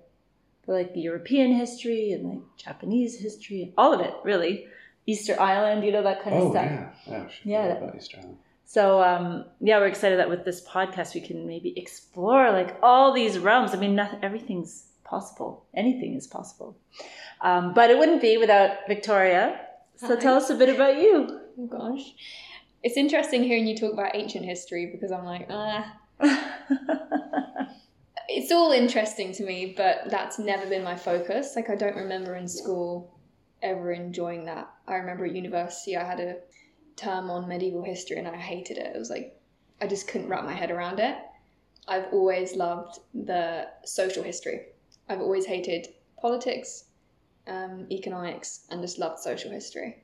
But 0.66 0.74
like 0.74 0.92
European 0.96 1.54
history 1.54 2.12
and 2.12 2.30
like 2.30 2.42
Japanese 2.58 3.20
history, 3.20 3.74
all 3.78 3.94
of 3.94 4.00
it 4.02 4.14
really. 4.24 4.68
Easter 5.08 5.40
Island, 5.40 5.86
you 5.86 5.92
know, 5.92 6.02
that 6.02 6.24
kind 6.24 6.36
oh, 6.36 6.48
of 6.48 6.52
stuff. 6.52 6.66
Yeah, 6.66 6.90
oh, 7.16 7.28
yeah. 7.44 7.68
That, 7.68 7.84
about 7.84 7.96
Easter 7.96 8.18
Island. 8.18 8.38
So 8.66 9.04
um, 9.04 9.46
yeah, 9.62 9.78
we're 9.78 9.88
excited 9.88 10.18
that 10.20 10.30
with 10.30 10.44
this 10.44 10.66
podcast 10.66 11.14
we 11.14 11.22
can 11.22 11.46
maybe 11.46 11.78
explore 11.78 12.52
like 12.52 12.78
all 12.82 13.14
these 13.14 13.38
realms. 13.38 13.74
I 13.74 13.78
mean, 13.78 13.96
nothing, 13.96 14.20
everything's 14.24 14.86
possible. 15.04 15.66
Anything 15.76 16.16
is 16.16 16.26
possible. 16.26 16.76
Um, 17.42 17.74
but 17.74 17.92
it 17.92 18.00
wouldn't 18.00 18.22
be 18.22 18.38
without 18.38 18.88
Victoria. 18.88 19.60
So 19.98 20.16
Hi. 20.16 20.16
tell 20.16 20.36
us 20.36 20.50
a 20.50 20.56
bit 20.56 20.70
about 20.70 20.98
you. 20.98 21.42
Oh 21.58 21.68
gosh, 21.68 22.14
it's 22.86 22.98
interesting 22.98 23.42
hearing 23.42 23.66
you 23.66 23.76
talk 23.76 23.92
about 23.94 24.16
ancient 24.16 24.46
history 24.46 24.86
because 24.86 25.12
I'm 25.12 25.26
like, 25.26 25.48
ah. 25.50 25.92
it's 28.30 28.52
all 28.52 28.72
interesting 28.72 29.32
to 29.34 29.44
me, 29.44 29.74
but 29.76 30.02
that's 30.12 30.38
never 30.38 30.68
been 30.68 30.84
my 30.84 30.96
focus. 30.96 31.54
Like 31.56 31.72
I 31.72 31.76
don't 31.76 31.96
remember 31.96 32.36
in 32.36 32.48
school 32.48 33.18
ever 33.64 33.92
enjoying 33.92 34.46
that. 34.46 34.72
I 34.88 34.98
remember 34.98 35.26
at 35.26 35.34
university 35.34 35.98
I 35.98 36.04
had 36.04 36.20
a 36.20 36.36
term 36.96 37.32
on 37.32 37.48
medieval 37.48 37.84
history 37.84 38.20
and 38.20 38.28
I 38.28 38.38
hated 38.38 38.78
it. 38.78 38.96
It 38.96 39.00
was 39.00 39.10
like 39.10 39.36
I 39.82 39.88
just 39.88 40.08
couldn't 40.08 40.30
wrap 40.30 40.44
my 40.44 40.54
head 40.54 40.70
around 40.70 41.00
it. 41.00 41.18
I've 41.88 42.14
always 42.14 42.56
loved 42.56 43.00
the 43.16 43.68
social 43.84 44.22
history. 44.22 44.62
I've 45.10 45.22
always 45.22 45.48
hated 45.48 45.88
politics, 46.22 46.84
um, 47.48 47.88
economics, 47.90 48.68
and 48.70 48.80
just 48.84 49.00
loved 49.00 49.18
social 49.18 49.50
history. 49.50 50.04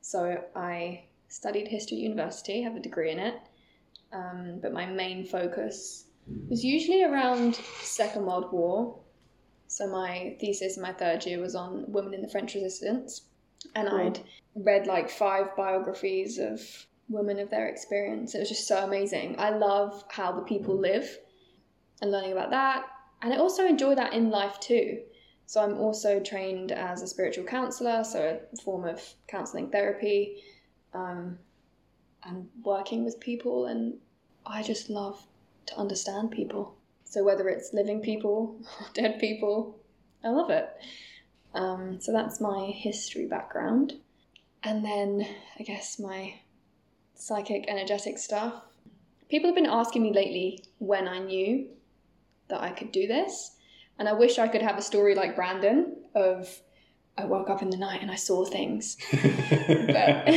So 0.00 0.42
I 0.56 1.04
studied 1.32 1.66
history 1.66 1.96
at 1.96 2.02
university, 2.02 2.62
have 2.62 2.76
a 2.76 2.80
degree 2.80 3.10
in 3.10 3.18
it, 3.18 3.34
um, 4.12 4.58
but 4.60 4.72
my 4.72 4.86
main 4.86 5.24
focus 5.24 6.04
was 6.48 6.62
usually 6.62 7.02
around 7.02 7.54
Second 7.80 8.26
World 8.26 8.52
War. 8.52 8.98
So 9.66 9.88
my 9.88 10.36
thesis 10.38 10.76
in 10.76 10.82
my 10.82 10.92
third 10.92 11.24
year 11.24 11.40
was 11.40 11.54
on 11.54 11.90
women 11.90 12.12
in 12.12 12.20
the 12.20 12.28
French 12.28 12.54
Resistance, 12.54 13.22
and 13.74 13.88
cool. 13.88 13.98
I'd 13.98 14.20
read 14.54 14.86
like 14.86 15.08
five 15.08 15.56
biographies 15.56 16.38
of 16.38 16.60
women 17.08 17.38
of 17.38 17.48
their 17.48 17.66
experience. 17.66 18.34
It 18.34 18.40
was 18.40 18.50
just 18.50 18.68
so 18.68 18.84
amazing. 18.84 19.36
I 19.38 19.50
love 19.50 20.04
how 20.10 20.32
the 20.32 20.42
people 20.42 20.76
live 20.76 21.18
and 22.02 22.10
learning 22.12 22.32
about 22.32 22.50
that. 22.50 22.84
And 23.22 23.32
I 23.32 23.38
also 23.38 23.66
enjoy 23.66 23.94
that 23.94 24.12
in 24.12 24.30
life 24.30 24.60
too. 24.60 25.00
So 25.46 25.62
I'm 25.62 25.78
also 25.78 26.20
trained 26.20 26.72
as 26.72 27.02
a 27.02 27.06
spiritual 27.06 27.44
counselor, 27.44 28.04
so 28.04 28.40
a 28.52 28.56
form 28.62 28.84
of 28.84 29.00
counseling 29.28 29.70
therapy, 29.70 30.42
um, 30.94 31.38
and 32.24 32.48
working 32.62 33.04
with 33.04 33.20
people. 33.20 33.66
And 33.66 33.94
I 34.46 34.62
just 34.62 34.90
love 34.90 35.24
to 35.66 35.78
understand 35.78 36.30
people. 36.30 36.76
So 37.04 37.22
whether 37.22 37.48
it's 37.48 37.72
living 37.72 38.00
people 38.00 38.56
or 38.80 38.86
dead 38.94 39.18
people, 39.18 39.78
I 40.24 40.28
love 40.28 40.50
it. 40.50 40.68
Um, 41.54 42.00
so 42.00 42.12
that's 42.12 42.40
my 42.40 42.66
history 42.74 43.26
background. 43.26 43.94
And 44.62 44.84
then 44.84 45.26
I 45.58 45.62
guess 45.62 45.98
my 45.98 46.34
psychic, 47.14 47.66
energetic 47.68 48.18
stuff. 48.18 48.54
People 49.28 49.48
have 49.48 49.54
been 49.54 49.66
asking 49.66 50.02
me 50.02 50.12
lately 50.12 50.64
when 50.78 51.08
I 51.08 51.18
knew 51.18 51.68
that 52.48 52.62
I 52.62 52.70
could 52.70 52.92
do 52.92 53.06
this. 53.06 53.56
And 53.98 54.08
I 54.08 54.12
wish 54.12 54.38
I 54.38 54.48
could 54.48 54.62
have 54.62 54.78
a 54.78 54.82
story 54.82 55.14
like 55.14 55.36
Brandon 55.36 55.96
of 56.14 56.48
I 57.16 57.26
woke 57.26 57.50
up 57.50 57.62
in 57.62 57.70
the 57.70 57.76
night 57.76 58.00
and 58.00 58.10
I 58.10 58.14
saw 58.14 58.44
things. 58.44 58.96
but, 59.12 60.32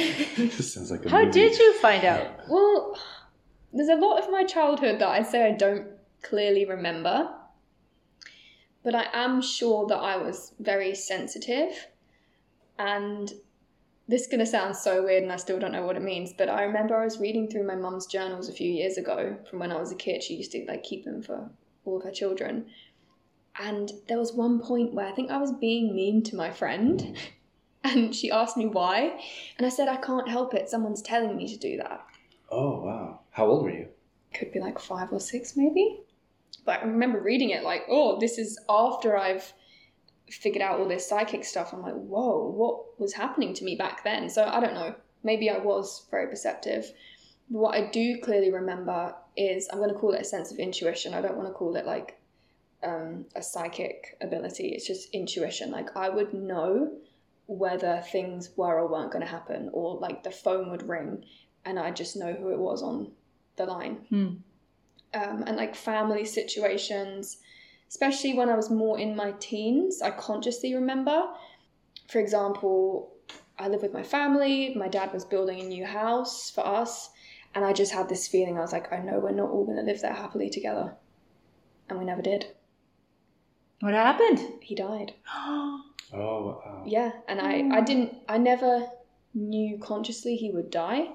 sounds 0.51 0.91
like 0.91 1.05
How 1.08 1.24
movie. 1.24 1.32
did 1.32 1.58
you 1.58 1.74
find 1.79 2.03
out? 2.03 2.27
Well, 2.50 3.00
there's 3.72 3.89
a 3.89 3.96
lot 3.96 4.22
of 4.22 4.29
my 4.29 4.44
childhood 4.44 5.00
that 5.00 5.08
I 5.08 5.22
say 5.24 5.46
I 5.46 5.51
don't 5.51 5.88
clearly 6.22 6.65
remember. 6.65 7.29
But 8.84 8.94
I 8.94 9.08
am 9.13 9.41
sure 9.41 9.88
that 9.88 9.98
I 9.98 10.17
was 10.17 10.53
very 10.60 10.94
sensitive 10.94 11.88
and 12.77 13.32
this 14.08 14.22
is 14.24 14.27
going 14.27 14.39
to 14.39 14.46
sound 14.46 14.75
so 14.75 15.03
weird 15.03 15.24
and 15.24 15.32
I 15.32 15.38
still 15.38 15.58
don't 15.58 15.72
know 15.72 15.86
what 15.86 15.96
it 15.96 16.03
means, 16.03 16.34
but 16.38 16.50
I 16.50 16.63
remember 16.63 16.96
I 16.96 17.05
was 17.05 17.20
reading 17.20 17.48
through 17.50 17.65
my 17.65 17.75
mum's 17.75 18.05
journals 18.05 18.50
a 18.50 18.53
few 18.53 18.70
years 18.70 18.98
ago 18.98 19.38
from 19.50 19.60
when 19.60 19.72
I 19.72 19.79
was 19.79 19.91
a 19.91 19.96
kid. 19.96 20.22
She 20.22 20.36
used 20.36 20.51
to 20.51 20.65
like 20.67 20.84
keep 20.84 21.05
them 21.05 21.24
for 21.24 21.50
all 21.86 21.98
of 21.98 22.03
her 22.03 22.12
children. 22.12 22.67
And 23.59 23.91
there 24.07 24.17
was 24.17 24.33
one 24.33 24.59
point 24.59 24.93
where 24.93 25.07
I 25.07 25.12
think 25.12 25.31
I 25.31 25.38
was 25.38 25.51
being 25.53 25.95
mean 25.95 26.24
to 26.24 26.35
my 26.35 26.51
friend 26.51 27.17
and 27.83 28.13
she 28.13 28.31
asked 28.31 28.57
me 28.57 28.65
why. 28.65 29.19
And 29.57 29.65
I 29.65 29.69
said, 29.69 29.88
I 29.88 29.97
can't 29.97 30.29
help 30.29 30.53
it. 30.53 30.69
Someone's 30.69 31.01
telling 31.01 31.38
me 31.38 31.47
to 31.47 31.57
do 31.57 31.77
that. 31.77 32.05
Oh, 32.50 32.81
wow. 32.81 33.21
How 33.31 33.47
old 33.47 33.63
were 33.63 33.71
you? 33.71 33.88
Could 34.33 34.51
be 34.51 34.59
like 34.59 34.79
five 34.79 35.12
or 35.12 35.19
six, 35.19 35.55
maybe. 35.55 36.01
But 36.65 36.81
I 36.81 36.85
remember 36.85 37.19
reading 37.19 37.51
it 37.51 37.63
like, 37.63 37.83
oh, 37.89 38.19
this 38.19 38.38
is 38.38 38.59
after 38.69 39.17
I've 39.17 39.53
figured 40.29 40.62
out 40.62 40.79
all 40.79 40.88
this 40.88 41.07
psychic 41.07 41.45
stuff, 41.45 41.74
I'm 41.74 41.81
like, 41.81 41.93
whoa, 41.93 42.50
what 42.50 43.00
was 43.00 43.13
happening 43.13 43.53
to 43.53 43.63
me 43.63 43.75
back 43.75 44.03
then? 44.03 44.29
So 44.29 44.43
I 44.43 44.59
don't 44.59 44.74
know. 44.74 44.95
Maybe 45.24 45.50
I 45.50 45.57
was 45.57 46.05
very 46.09 46.27
perceptive. 46.27 46.91
But 47.50 47.59
what 47.59 47.75
I 47.75 47.89
do 47.91 48.19
clearly 48.21 48.51
remember 48.51 49.13
is 49.38 49.67
I'm 49.71 49.79
going 49.79 49.93
to 49.93 49.95
call 49.95 50.13
it 50.13 50.21
a 50.21 50.25
sense 50.25 50.51
of 50.51 50.57
intuition. 50.57 51.13
I 51.13 51.21
don't 51.21 51.38
want 51.38 51.47
to 51.47 51.53
call 51.53 51.75
it 51.75 51.85
like 51.85 52.19
um, 52.86 53.25
a 53.36 53.42
psychic 53.42 54.18
ability. 54.22 54.70
It's 54.70 54.88
just 54.88 55.10
intuition. 55.12 55.72
Like 55.72 55.96
I 55.98 56.10
would 56.10 56.34
know 56.34 56.98
whether 57.48 58.01
things 58.12 58.51
were 58.56 58.80
or 58.80 58.88
weren't 58.88 59.12
going 59.12 59.24
to 59.24 59.32
happen, 59.32 59.70
or 59.74 59.98
like 60.00 60.24
the 60.24 60.32
phone 60.32 60.72
would 60.72 60.88
ring 60.88 61.24
and 61.65 61.80
I 61.80 61.92
just 61.92 62.15
know 62.15 62.32
who 62.34 62.51
it 62.51 62.60
was 62.60 62.82
on 62.82 63.12
the 63.58 63.65
line. 63.65 64.06
Hmm. 64.10 64.27
Um, 65.13 65.44
and 65.48 65.58
like 65.58 65.75
family 65.75 66.25
situations, 66.25 67.38
especially 67.89 68.34
when 68.34 68.50
I 68.50 68.56
was 68.56 68.70
more 68.70 69.00
in 69.00 69.15
my 69.15 69.32
teens, 69.39 70.01
I 70.01 70.12
consciously 70.12 70.75
remember. 70.75 71.24
For 72.08 72.20
example, 72.20 73.13
I 73.58 73.68
live 73.68 73.82
with 73.82 73.94
my 73.94 74.04
family, 74.04 74.75
my 74.75 74.88
dad 74.88 75.13
was 75.13 75.25
building 75.25 75.60
a 75.62 75.65
new 75.65 75.86
house 75.86 76.51
for 76.51 76.65
us, 76.65 77.10
and 77.56 77.63
I 77.63 77.74
just 77.74 77.94
had 77.94 78.10
this 78.10 78.27
feeling 78.27 78.58
I 78.58 78.62
was 78.62 78.74
like, 78.74 78.92
I 78.92 79.00
know 79.00 79.20
we're 79.20 79.32
not 79.32 79.50
all 79.50 79.65
going 79.65 79.77
to 79.77 79.84
live 79.84 80.01
there 80.01 80.13
happily 80.13 80.50
together. 80.50 80.94
And 81.89 81.98
we 81.98 82.06
never 82.06 82.22
did. 82.22 82.48
What 83.86 83.94
happened? 83.94 84.39
He 84.62 84.74
died. 84.74 85.13
oh, 85.36 85.84
wow. 86.12 86.84
Yeah, 86.88 87.12
and 87.27 87.39
I, 87.39 87.77
I 87.77 87.82
didn't, 87.82 88.15
I 88.27 88.39
never 88.39 88.88
knew 89.36 89.77
consciously 89.77 90.36
he 90.36 90.50
would 90.50 90.72
die. 90.72 91.10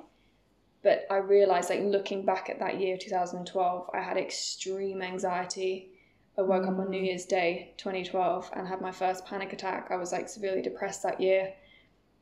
But 0.85 1.05
I 1.11 1.17
realized, 1.17 1.69
like, 1.69 1.83
looking 1.83 2.25
back 2.25 2.49
at 2.49 2.61
that 2.61 2.81
year, 2.81 2.97
2012, 2.97 3.91
I 3.93 4.00
had 4.00 4.17
extreme 4.17 5.03
anxiety 5.03 5.91
I 6.39 6.43
woke 6.43 6.67
up 6.69 6.79
on 6.79 6.91
New 6.91 7.03
Year's 7.03 7.25
Day 7.25 7.75
2012 7.79 8.50
and 8.55 8.69
had 8.69 8.81
my 8.81 8.93
first 8.93 9.27
panic 9.27 9.53
attack. 9.53 9.89
I 9.91 9.97
was 9.97 10.12
like 10.12 10.29
severely 10.29 10.62
depressed 10.62 11.03
that 11.03 11.21
year. 11.21 11.53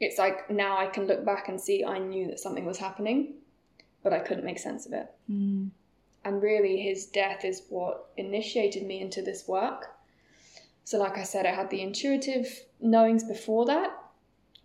It's 0.01 0.19
like 0.19 0.51
now 0.51 0.79
I 0.79 0.87
can 0.87 1.07
look 1.07 1.27
back 1.27 1.51
and 1.51 1.61
see 1.61 1.85
I 1.85 1.99
knew 1.99 2.27
that 2.29 2.41
something 2.41 2.65
was 2.65 2.79
happening, 2.79 3.35
but 4.03 4.15
I 4.15 4.21
couldn't 4.21 4.47
make 4.47 4.59
sense 4.59 4.87
of 4.87 4.95
it. 4.95 5.07
Mm. 5.31 5.71
And 6.25 6.43
really, 6.43 6.81
his 6.81 7.05
death 7.05 7.45
is 7.45 7.65
what 7.69 8.11
initiated 8.17 8.85
me 8.85 9.01
into 9.01 9.21
this 9.21 9.47
work. 9.47 9.98
So, 10.89 10.97
like 10.97 11.19
I 11.19 11.23
said, 11.23 11.45
I 11.45 11.53
had 11.53 11.69
the 11.69 11.83
intuitive 11.83 12.65
knowings 12.81 13.23
before 13.23 13.67
that, 13.67 13.91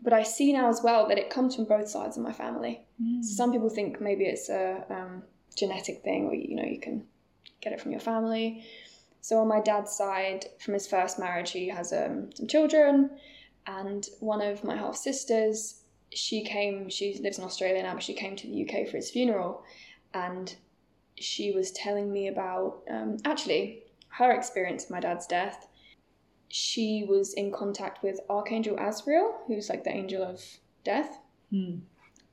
but 0.02 0.14
I 0.14 0.24
see 0.24 0.54
now 0.54 0.70
as 0.70 0.80
well 0.82 1.06
that 1.10 1.18
it 1.18 1.30
comes 1.30 1.54
from 1.54 1.66
both 1.66 1.90
sides 1.90 2.16
of 2.16 2.24
my 2.24 2.32
family. 2.32 2.86
Mm. 3.04 3.22
So 3.22 3.36
some 3.36 3.52
people 3.52 3.70
think 3.70 4.00
maybe 4.00 4.24
it's 4.24 4.48
a 4.48 4.86
um, 4.90 5.24
genetic 5.58 6.02
thing, 6.02 6.28
or 6.28 6.34
you 6.34 6.56
know, 6.56 6.64
you 6.64 6.80
can 6.80 7.04
get 7.60 7.74
it 7.74 7.82
from 7.82 7.92
your 7.92 8.00
family. 8.00 8.64
So 9.20 9.38
on 9.40 9.50
my 9.50 9.60
dad's 9.60 9.92
side, 9.92 10.46
from 10.62 10.76
his 10.76 10.88
first 10.88 11.20
marriage, 11.20 11.52
he 11.52 11.68
has 11.68 11.92
um, 11.92 12.30
some 12.34 12.48
children, 12.48 13.10
and 13.68 14.08
one 14.22 14.42
of 14.42 14.64
my 14.64 14.78
half 14.78 14.96
sisters, 14.96 15.82
she 16.14 16.46
came. 16.46 16.88
She 16.90 17.20
lives 17.22 17.38
in 17.38 17.44
Australia 17.44 17.84
now, 17.84 17.96
but 17.96 18.04
she 18.04 18.14
came 18.14 18.38
to 18.38 18.48
the 18.48 18.64
UK 18.64 18.88
for 18.88 18.96
his 18.96 19.12
funeral, 19.12 19.66
and 20.14 20.56
she 21.20 21.52
was 21.52 21.72
telling 21.72 22.14
me 22.14 22.30
about 22.30 22.82
um, 22.90 23.18
actually 23.26 23.84
her 24.08 24.32
experience 24.32 24.86
of 24.86 24.92
my 24.92 25.02
dad's 25.02 25.28
death. 25.28 25.68
She 26.56 27.04
was 27.04 27.34
in 27.34 27.52
contact 27.52 28.04
with 28.04 28.20
Archangel 28.30 28.78
Azrael, 28.80 29.40
who's 29.48 29.70
like 29.70 29.84
the 29.84 29.90
angel 29.90 30.22
of 30.22 30.40
death, 30.84 31.18
Mm. 31.52 31.82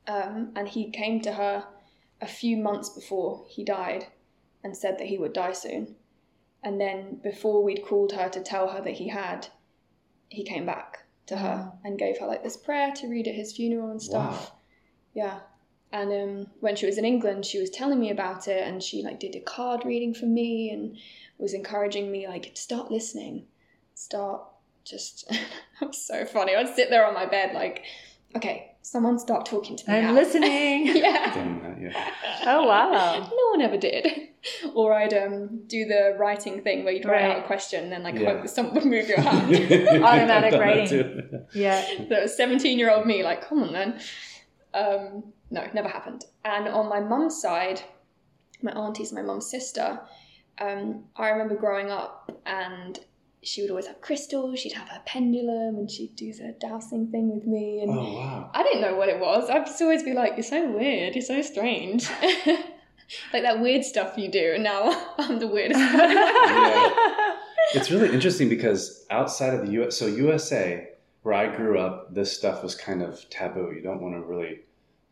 um, 0.07 0.53
and 0.55 0.69
he 0.69 0.91
came 0.91 1.23
to 1.23 1.33
her 1.33 1.67
a 2.21 2.27
few 2.27 2.59
months 2.59 2.91
before 2.91 3.47
he 3.49 3.65
died 3.65 4.09
and 4.63 4.77
said 4.77 4.99
that 4.99 5.07
he 5.07 5.17
would 5.17 5.33
die 5.33 5.53
soon. 5.53 5.97
And 6.63 6.79
then 6.79 7.15
before 7.23 7.63
we'd 7.63 7.83
called 7.87 8.13
her 8.13 8.29
to 8.29 8.43
tell 8.43 8.69
her 8.69 8.83
that 8.83 8.99
he 8.99 9.09
had, 9.09 9.49
he 10.29 10.45
came 10.45 10.67
back 10.67 11.07
to 11.25 11.39
her 11.39 11.57
Wow. 11.73 11.79
and 11.83 11.99
gave 11.99 12.19
her 12.19 12.27
like 12.27 12.43
this 12.43 12.59
prayer 12.59 12.93
to 12.97 13.09
read 13.09 13.27
at 13.27 13.35
his 13.35 13.57
funeral 13.57 13.91
and 13.91 14.03
stuff. 14.03 14.51
Wow. 14.51 14.59
Yeah. 15.15 15.41
And 15.93 16.13
um, 16.13 16.47
when 16.61 16.77
she 16.77 16.85
was 16.85 16.99
in 16.99 17.07
England, 17.07 17.47
she 17.47 17.59
was 17.59 17.71
telling 17.71 17.99
me 17.99 18.11
about 18.11 18.49
it, 18.49 18.63
and 18.69 18.83
she 18.83 19.03
like 19.03 19.19
did 19.19 19.35
a 19.35 19.41
card 19.41 19.87
reading 19.87 20.13
for 20.13 20.27
me 20.27 20.71
and 20.71 20.99
was 21.39 21.55
encouraging 21.55 22.13
me 22.13 22.29
like 22.29 22.55
to 22.55 22.61
start 22.61 22.91
listening, 22.91 23.47
start 24.01 24.43
just. 24.85 25.27
it 25.31 25.41
was 25.81 26.05
so 26.05 26.25
funny. 26.25 26.55
I'd 26.55 26.75
sit 26.75 26.91
there 26.91 27.07
on 27.07 27.15
my 27.15 27.27
bed 27.27 27.55
like, 27.55 27.83
okay, 28.37 28.73
someone 28.83 29.19
start 29.19 29.47
talking 29.47 29.77
to 29.77 29.91
me. 29.91 29.99
I'm 29.99 30.05
now." 30.05 30.13
listening. 30.15 30.87
yeah. 30.97 31.35
That, 31.35 31.81
yeah. 31.81 32.11
Oh 32.47 32.65
wow. 32.67 33.29
No 33.31 33.51
one 33.51 33.61
ever 33.63 33.77
did. 33.77 34.07
Or 34.75 34.95
I'd 34.95 35.13
um, 35.13 35.65
do 35.67 35.85
the 35.85 36.17
writing 36.19 36.63
thing 36.63 36.83
where 36.85 36.95
you'd 36.95 37.05
write 37.05 37.25
out 37.25 37.45
a 37.45 37.47
question 37.47 37.85
and 37.85 37.93
then 37.93 38.03
like 38.03 38.15
Yeah. 38.19 38.33
hope 38.33 38.43
that 38.43 38.49
someone 38.49 38.75
would 38.75 38.87
move 38.87 39.07
your 39.07 39.21
hand. 39.21 39.55
Automatic 39.55 40.03
I've 40.03 40.51
that 40.53 40.59
writing. 40.59 41.47
Yeah. 41.53 41.85
that 42.09 42.23
was 42.23 42.37
17 42.37 42.79
year 42.79 42.91
old 42.91 43.05
me 43.07 43.23
like 43.23 43.47
come 43.47 43.63
on 43.63 43.73
then 43.75 44.01
um, 44.73 45.25
no 45.51 45.67
never 45.75 45.89
happened 45.89 46.25
and 46.45 46.69
on 46.69 46.89
my 46.89 47.01
mum's 47.01 47.39
side 47.41 47.83
my 48.63 48.73
auntie's 48.73 49.13
my 49.13 49.21
mum's 49.21 49.51
sister 49.51 50.01
um, 50.59 51.05
i 51.17 51.29
remember 51.29 51.57
growing 51.57 51.91
up 51.91 52.31
and 52.47 53.01
she 53.43 53.63
would 53.63 53.71
always 53.71 53.87
have 53.87 54.01
crystals 54.01 54.59
she'd 54.61 54.73
have 54.73 54.89
her 54.89 55.01
pendulum 55.07 55.77
and 55.77 55.91
she'd 55.91 56.15
do 56.17 56.33
the 56.33 56.55
dowsing 56.61 57.11
thing 57.11 57.35
with 57.35 57.47
me 57.47 57.81
and 57.83 57.91
Oh 57.91 58.15
wow. 58.15 58.51
i 58.55 58.63
didn't 58.63 58.83
know 58.83 58.95
what 58.97 59.09
it 59.09 59.19
was 59.19 59.49
i'd 59.51 59.67
just 59.67 59.81
always 59.81 60.03
be 60.03 60.13
like 60.13 60.33
you're 60.37 60.43
so 60.43 60.71
weird 60.71 61.15
you're 61.15 61.23
so 61.23 61.41
strange 61.43 62.09
like 63.33 63.43
that 63.43 63.61
weird 63.61 63.85
stuff 63.85 64.17
you 64.19 64.31
do 64.31 64.53
and 64.55 64.65
now 64.65 64.91
i'm 65.19 65.39
the 65.39 65.47
weirdest 65.47 65.81
one. 65.95 67.37
It's 67.73 67.91
really 67.91 68.13
interesting 68.13 68.49
because 68.49 69.07
outside 69.11 69.55
of 69.55 69.65
the 69.65 69.73
US, 69.85 69.97
so 69.97 70.07
USA, 70.07 70.89
where 71.23 71.35
I 71.35 71.55
grew 71.55 71.79
up, 71.79 72.13
this 72.13 72.33
stuff 72.37 72.65
was 72.65 72.75
kind 72.75 73.01
of 73.01 73.29
taboo. 73.31 73.73
You 73.73 73.81
don't 73.81 74.01
want 74.03 74.15
to 74.15 74.21
really 74.23 74.63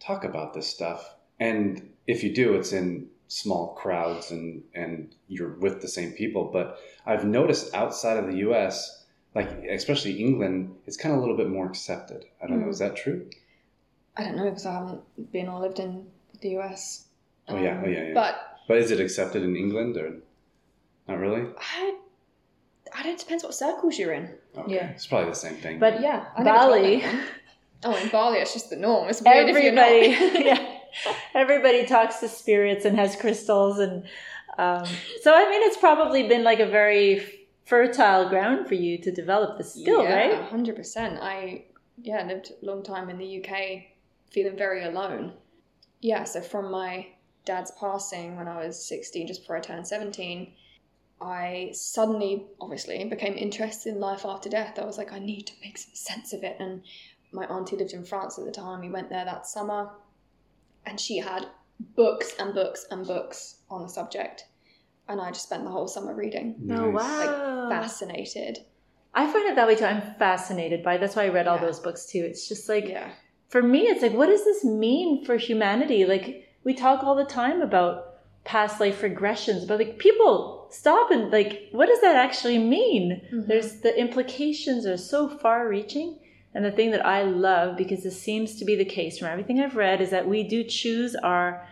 talk 0.01 0.25
about 0.25 0.55
this 0.55 0.67
stuff. 0.67 1.15
And 1.39 1.91
if 2.09 2.25
you 2.25 2.35
do, 2.35 2.55
it's 2.55 2.73
in 2.73 3.07
small 3.29 3.75
crowds 3.75 4.31
and, 4.31 4.63
and 4.75 5.15
you're 5.29 5.55
with 5.55 5.81
the 5.81 5.89
same 5.89 6.13
people. 6.13 6.51
But 6.53 6.79
I've 7.07 7.25
noticed 7.25 7.75
outside 7.75 8.17
of 8.17 8.27
the 8.27 8.39
US, 8.49 9.05
like 9.35 9.49
especially 9.71 10.13
England, 10.21 10.75
it's 10.87 10.97
kind 10.97 11.13
of 11.13 11.19
a 11.19 11.21
little 11.21 11.37
bit 11.37 11.49
more 11.49 11.67
accepted. 11.67 12.25
I 12.43 12.47
don't 12.47 12.61
know. 12.61 12.67
Mm. 12.67 12.71
Is 12.71 12.79
that 12.81 12.97
true? 12.97 13.29
i 14.17 14.25
don't 14.25 14.35
know 14.35 14.45
because 14.45 14.67
i 14.67 14.73
haven't 14.73 15.01
been 15.31 15.47
or 15.49 15.61
lived 15.61 15.79
in 15.79 16.05
the 16.41 16.49
us 16.57 17.05
Oh, 17.49 17.57
yeah. 17.57 17.79
Um, 17.79 17.85
Oh, 17.85 17.89
yeah, 17.89 18.03
yeah. 18.09 18.15
but 18.15 18.59
But 18.69 18.79
is 18.79 18.91
it 18.91 19.01
accepted 19.01 19.43
in 19.43 19.57
England 19.57 19.97
or 19.97 20.17
not 21.07 21.19
really? 21.19 21.47
I, 21.59 21.95
I 22.95 23.03
don't. 23.03 23.15
It 23.15 23.19
Depends 23.21 23.43
what 23.43 23.55
circles 23.55 23.99
you're 23.99 24.13
in. 24.13 24.35
Okay. 24.57 24.75
Yeah. 24.75 24.89
It's 24.89 25.07
probably 25.07 25.31
the 25.31 25.35
same 25.37 25.55
thing. 25.55 25.79
But 25.79 26.01
Yeah, 26.03 26.27
I 26.37 26.43
Bali. 26.43 27.05
Oh, 27.85 27.95
in 27.95 28.09
Bali, 28.09 28.39
it's 28.39 28.53
just 28.53 28.71
the 28.71 28.77
norm. 28.77 29.09
It's 29.09 29.23
weird 29.23 29.49
if 29.49 29.63
you're 29.63 29.73
not. 29.73 29.89
yeah, 30.45 30.68
everybody 31.35 31.87
talks 31.87 32.17
to 32.21 32.29
spirits 32.29 32.85
and 32.85 32.97
has 32.97 33.17
crystals, 33.17 33.79
and 33.79 34.05
um, 34.59 34.85
so 35.23 35.35
I 35.35 35.49
mean, 35.49 35.63
it's 35.63 35.77
probably 35.77 36.29
been 36.29 36.45
like 36.45 36.61
a 36.61 36.67
very 36.67 37.47
fertile 37.65 38.29
ground 38.29 38.67
for 38.67 38.75
you 38.75 38.99
to 38.99 39.11
develop 39.11 39.59
the 39.59 39.65
skill, 39.65 40.05
right? 40.05 40.31
yeah, 40.31 40.39
right? 40.39 40.49
hundred 40.49 40.77
percent. 40.77 41.19
I 41.21 41.65
yeah 42.03 42.25
lived 42.27 42.53
a 42.63 42.67
long 42.67 42.83
time 42.83 43.11
in 43.11 43.19
the 43.19 43.43
UK, 43.45 43.85
feeling 44.31 44.57
very 44.57 44.85
alone. 44.85 45.33
Yeah, 46.01 46.25
so 46.25 46.41
from 46.41 46.71
my 46.71 47.09
dad's 47.45 47.73
passing 47.73 48.37
when 48.37 48.49
I 48.49 48.65
was 48.67 48.85
sixteen, 48.85 49.27
just 49.27 49.43
before 49.43 49.57
I 49.57 49.61
turned 49.61 49.87
seventeen. 49.87 50.53
I 51.21 51.71
suddenly, 51.73 52.47
obviously, 52.61 53.03
became 53.05 53.37
interested 53.37 53.95
in 53.95 54.01
life 54.01 54.25
after 54.25 54.49
death. 54.49 54.79
I 54.79 54.85
was 54.85 54.99
like, 54.99 55.13
I 55.13 55.19
need 55.19 55.49
to 55.49 55.53
make 55.61 55.77
some 55.77 55.95
sense 55.95 56.33
of 56.33 56.45
it. 56.45 56.57
And 56.61 56.83
my 57.33 57.45
auntie 57.47 57.77
lived 57.77 57.93
in 57.93 58.05
France 58.05 58.39
at 58.39 58.45
the 58.45 58.53
time. 58.53 58.81
We 58.81 58.91
went 58.91 59.11
there 59.11 59.25
that 59.25 59.47
summer, 59.47 59.91
and 60.89 60.99
she 60.99 61.19
had 61.19 61.47
books 61.97 62.35
and 62.39 62.55
books 62.55 62.87
and 62.91 63.07
books 63.07 63.61
on 63.71 63.83
the 63.83 63.89
subject. 63.89 64.45
And 65.09 65.21
I 65.21 65.31
just 65.31 65.45
spent 65.45 65.65
the 65.65 65.71
whole 65.71 65.89
summer 65.89 66.15
reading, 66.15 66.57
Oh 66.71 66.91
Nice. 66.91 66.95
wow! 66.95 67.69
fascinated. 67.71 68.59
I 69.15 69.31
find 69.33 69.49
it 69.49 69.55
that 69.57 69.67
way 69.67 69.75
too. 69.75 69.85
I'm 69.85 70.03
fascinated 70.19 70.83
by. 70.83 70.97
That's 70.99 71.17
why 71.17 71.25
I 71.25 71.29
read 71.29 71.47
all 71.49 71.57
Yeah. 71.57 71.67
those 71.67 71.81
books 71.81 72.07
too. 72.07 72.25
It's 72.25 72.49
just 72.49 72.69
like 72.69 72.89
Yeah. 72.89 73.11
for 73.49 73.63
me, 73.63 73.81
it's 73.89 74.03
like, 74.03 74.13
what 74.13 74.27
does 74.27 74.45
this 74.45 74.65
mean 74.65 75.25
for 75.25 75.37
humanity? 75.37 76.05
Like 76.05 76.45
we 76.65 76.75
talk 76.75 77.03
all 77.05 77.15
the 77.15 77.25
time 77.25 77.63
about 77.63 78.05
past 78.45 78.81
life 78.81 79.01
regressions, 79.03 79.67
but 79.67 79.79
like 79.79 79.99
people 79.99 80.67
stop 80.71 81.11
and 81.11 81.31
like, 81.31 81.69
what 81.73 81.87
does 81.89 82.01
that 82.03 82.17
actually 82.17 82.59
mean? 82.59 83.23
Mhm. 83.33 83.47
There's 83.47 83.81
the 83.81 83.99
implications 83.99 84.87
are 84.87 84.97
so 84.99 85.29
far 85.29 85.69
reaching. 85.69 86.19
And 86.59 86.65
the 86.67 86.73
thing 86.73 86.91
that 86.91 87.07
I 87.07 87.23
love, 87.23 87.77
because 87.77 88.03
this 88.03 88.21
seems 88.21 88.57
to 88.57 88.65
be 88.65 88.75
the 88.75 88.85
case 88.85 89.17
from 89.17 89.29
everything 89.29 89.61
I've 89.61 89.77
read, 89.77 90.01
is 90.01 90.11
that 90.11 90.27
we 90.27 90.43
do 90.43 90.65
choose 90.65 91.15
our 91.15 91.65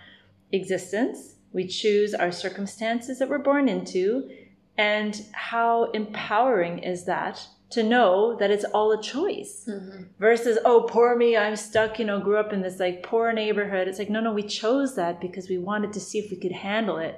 existence, 0.53 1.35
we 1.53 1.67
choose 1.67 2.15
our 2.15 2.31
circumstances 2.31 3.19
that 3.19 3.29
we're 3.29 3.39
born 3.39 3.69
into, 3.69 4.31
and 4.79 5.25
how 5.33 5.91
empowering 5.91 6.79
is 6.79 7.05
that 7.07 7.49
to 7.71 7.83
know 7.83 8.37
that 8.37 8.53
it's 8.53 8.63
all 8.67 8.93
a 8.93 9.03
choice 9.03 9.65
Mhm. 9.69 10.07
versus 10.21 10.57
oh 10.65 10.83
poor 10.83 11.17
me 11.17 11.37
i'm 11.37 11.57
stuck 11.57 11.99
you 11.99 12.05
know 12.05 12.21
grew 12.21 12.37
up 12.37 12.53
in 12.53 12.63
this 12.63 12.79
like 12.79 13.03
poor 13.03 13.33
neighborhood. 13.33 13.89
It's 13.89 13.99
like 13.99 14.09
no 14.09 14.21
no 14.21 14.33
we 14.33 14.45
chose 14.45 14.95
that 14.95 15.21
because 15.21 15.49
we 15.49 15.59
wanted 15.59 15.93
to 15.95 15.99
see 16.01 16.21
if 16.21 16.31
we 16.31 16.37
could 16.37 16.53
handle 16.53 16.99
it 16.99 17.17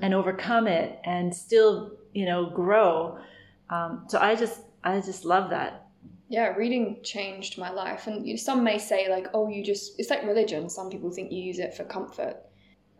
and 0.00 0.14
overcome 0.14 0.68
it 0.68 1.00
and 1.02 1.34
still 1.34 1.90
you 2.14 2.24
know 2.24 2.50
grow. 2.50 3.18
Um, 3.68 4.04
so 4.08 4.20
i 4.20 4.36
just 4.36 4.60
i 4.84 5.00
just 5.00 5.24
love 5.24 5.50
that 5.50 5.89
Yeah, 6.30 6.54
reading 6.54 7.00
changed 7.02 7.58
my 7.58 7.70
life. 7.70 8.06
And 8.06 8.38
some 8.38 8.62
may 8.62 8.78
say, 8.78 9.10
like, 9.10 9.26
oh, 9.34 9.48
you 9.48 9.64
just, 9.64 9.98
it's 9.98 10.10
like 10.10 10.22
religion. 10.22 10.70
Some 10.70 10.88
people 10.88 11.10
think 11.10 11.32
you 11.32 11.42
use 11.42 11.58
it 11.58 11.74
for 11.74 11.82
comfort. 11.82 12.36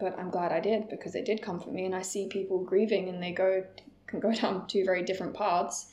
But 0.01 0.19
I'm 0.19 0.31
glad 0.31 0.51
I 0.51 0.59
did 0.59 0.89
because 0.89 1.15
it 1.15 1.27
did 1.27 1.41
comfort 1.41 1.73
me. 1.73 1.85
And 1.85 1.95
I 1.95 2.03
see 2.03 2.27
people 2.27 2.65
grieving 2.65 3.09
and 3.09 3.23
they 3.23 3.31
go, 3.31 3.63
can 4.09 4.19
go 4.19 4.33
down 4.43 4.67
two 4.67 4.85
very 4.85 5.05
different 5.05 5.33
paths. 5.35 5.93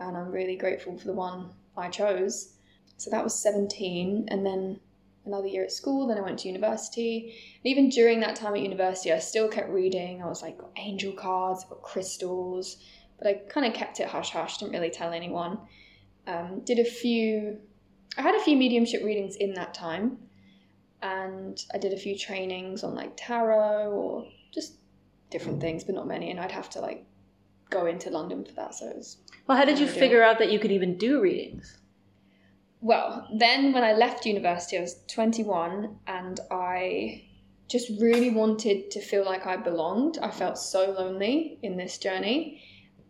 And 0.00 0.16
I'm 0.16 0.32
really 0.32 0.56
grateful 0.56 0.98
for 0.98 1.06
the 1.06 1.12
one 1.12 1.50
I 1.76 1.88
chose. 1.88 2.54
So 2.96 3.10
that 3.10 3.22
was 3.22 3.40
17. 3.40 4.26
And 4.26 4.44
then 4.44 4.80
another 5.24 5.46
year 5.46 5.62
at 5.62 5.70
school. 5.70 6.08
Then 6.08 6.18
I 6.18 6.22
went 6.22 6.40
to 6.40 6.48
university. 6.48 7.32
And 7.62 7.66
even 7.66 7.90
during 7.90 8.18
that 8.20 8.34
time 8.34 8.54
at 8.54 8.60
university, 8.60 9.12
I 9.12 9.20
still 9.20 9.46
kept 9.46 9.70
reading. 9.70 10.20
I 10.20 10.26
was 10.26 10.42
like, 10.42 10.58
angel 10.76 11.12
cards, 11.12 11.64
crystals. 11.82 12.78
But 13.18 13.28
I 13.28 13.34
kind 13.48 13.68
of 13.68 13.72
kept 13.72 14.00
it 14.00 14.08
hush 14.08 14.30
hush, 14.30 14.58
didn't 14.58 14.72
really 14.72 14.90
tell 14.90 15.12
anyone 15.12 15.58
um, 16.26 16.62
did 16.64 16.78
a 16.78 16.84
few 16.84 17.58
i 18.16 18.22
had 18.22 18.34
a 18.34 18.40
few 18.40 18.56
mediumship 18.56 19.02
readings 19.04 19.36
in 19.36 19.54
that 19.54 19.74
time 19.74 20.18
and 21.02 21.64
i 21.74 21.78
did 21.78 21.92
a 21.92 21.96
few 21.96 22.16
trainings 22.18 22.82
on 22.82 22.94
like 22.94 23.12
tarot 23.16 23.90
or 23.90 24.26
just 24.52 24.74
different 25.30 25.60
things 25.60 25.84
but 25.84 25.94
not 25.94 26.06
many 26.06 26.30
and 26.30 26.40
i'd 26.40 26.52
have 26.52 26.70
to 26.70 26.80
like 26.80 27.04
go 27.70 27.86
into 27.86 28.10
london 28.10 28.44
for 28.44 28.52
that 28.52 28.74
so 28.74 28.88
it 28.88 28.96
was 28.96 29.18
well 29.46 29.58
how 29.58 29.64
did 29.64 29.78
you 29.78 29.86
figure 29.86 30.22
out 30.22 30.38
that 30.38 30.52
you 30.52 30.58
could 30.58 30.70
even 30.72 30.96
do 30.96 31.20
readings? 31.20 31.78
Well 32.80 33.26
then 33.36 33.72
when 33.72 33.82
i 33.82 33.92
left 33.92 34.26
university 34.26 34.78
i 34.78 34.80
was 34.80 34.96
21 35.08 35.98
and 36.06 36.40
i 36.50 37.24
just 37.68 37.90
really 38.00 38.30
wanted 38.30 38.92
to 38.92 39.00
feel 39.00 39.24
like 39.24 39.46
i 39.46 39.56
belonged. 39.56 40.18
I 40.22 40.30
felt 40.30 40.58
so 40.58 40.92
lonely 40.92 41.58
in 41.62 41.76
this 41.76 41.98
journey 41.98 42.62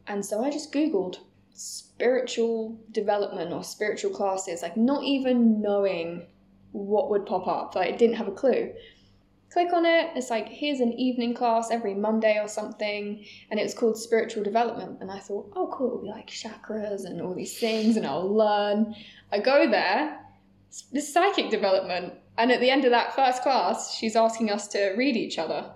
And 0.07 0.24
so 0.24 0.42
I 0.42 0.50
just 0.50 0.72
Googled 0.72 1.18
spiritual 1.56 2.78
development 2.92 3.52
or 3.52 3.64
spiritual 3.64 4.10
classes, 4.10 4.62
like 4.62 4.76
not 4.76 5.02
even 5.02 5.60
knowing 5.62 6.26
what 6.72 7.10
would 7.10 7.24
pop 7.24 7.48
up. 7.48 7.74
Like, 7.74 7.94
I 7.94 7.96
didn't 7.96 8.16
have 8.16 8.28
a 8.28 8.32
clue. 8.32 8.72
Click 9.50 9.72
on 9.72 9.86
it, 9.86 10.10
it's 10.14 10.28
like, 10.28 10.48
here's 10.48 10.80
an 10.80 10.92
evening 10.92 11.32
class 11.32 11.70
every 11.70 11.94
Monday 11.94 12.38
or 12.38 12.48
something, 12.48 13.24
and 13.50 13.58
it 13.58 13.62
was 13.62 13.72
called 13.72 13.96
Spiritual 13.96 14.42
Development. 14.42 14.98
And 15.00 15.10
I 15.10 15.18
thought, 15.18 15.50
oh, 15.56 15.70
cool, 15.72 15.86
it'll 15.86 16.02
be 16.02 16.08
like 16.08 16.28
chakras 16.28 17.06
and 17.06 17.22
all 17.22 17.34
these 17.34 17.58
things, 17.58 17.96
and 17.96 18.06
I'll 18.06 18.28
learn. 18.32 18.94
I 19.32 19.38
go 19.38 19.70
there, 19.70 20.20
this 20.92 21.12
psychic 21.12 21.48
development, 21.48 22.14
and 22.36 22.52
at 22.52 22.60
the 22.60 22.70
end 22.70 22.84
of 22.84 22.90
that 22.90 23.14
first 23.16 23.42
class, 23.42 23.94
she's 23.94 24.16
asking 24.16 24.50
us 24.50 24.68
to 24.68 24.94
read 24.96 25.16
each 25.16 25.38
other. 25.38 25.72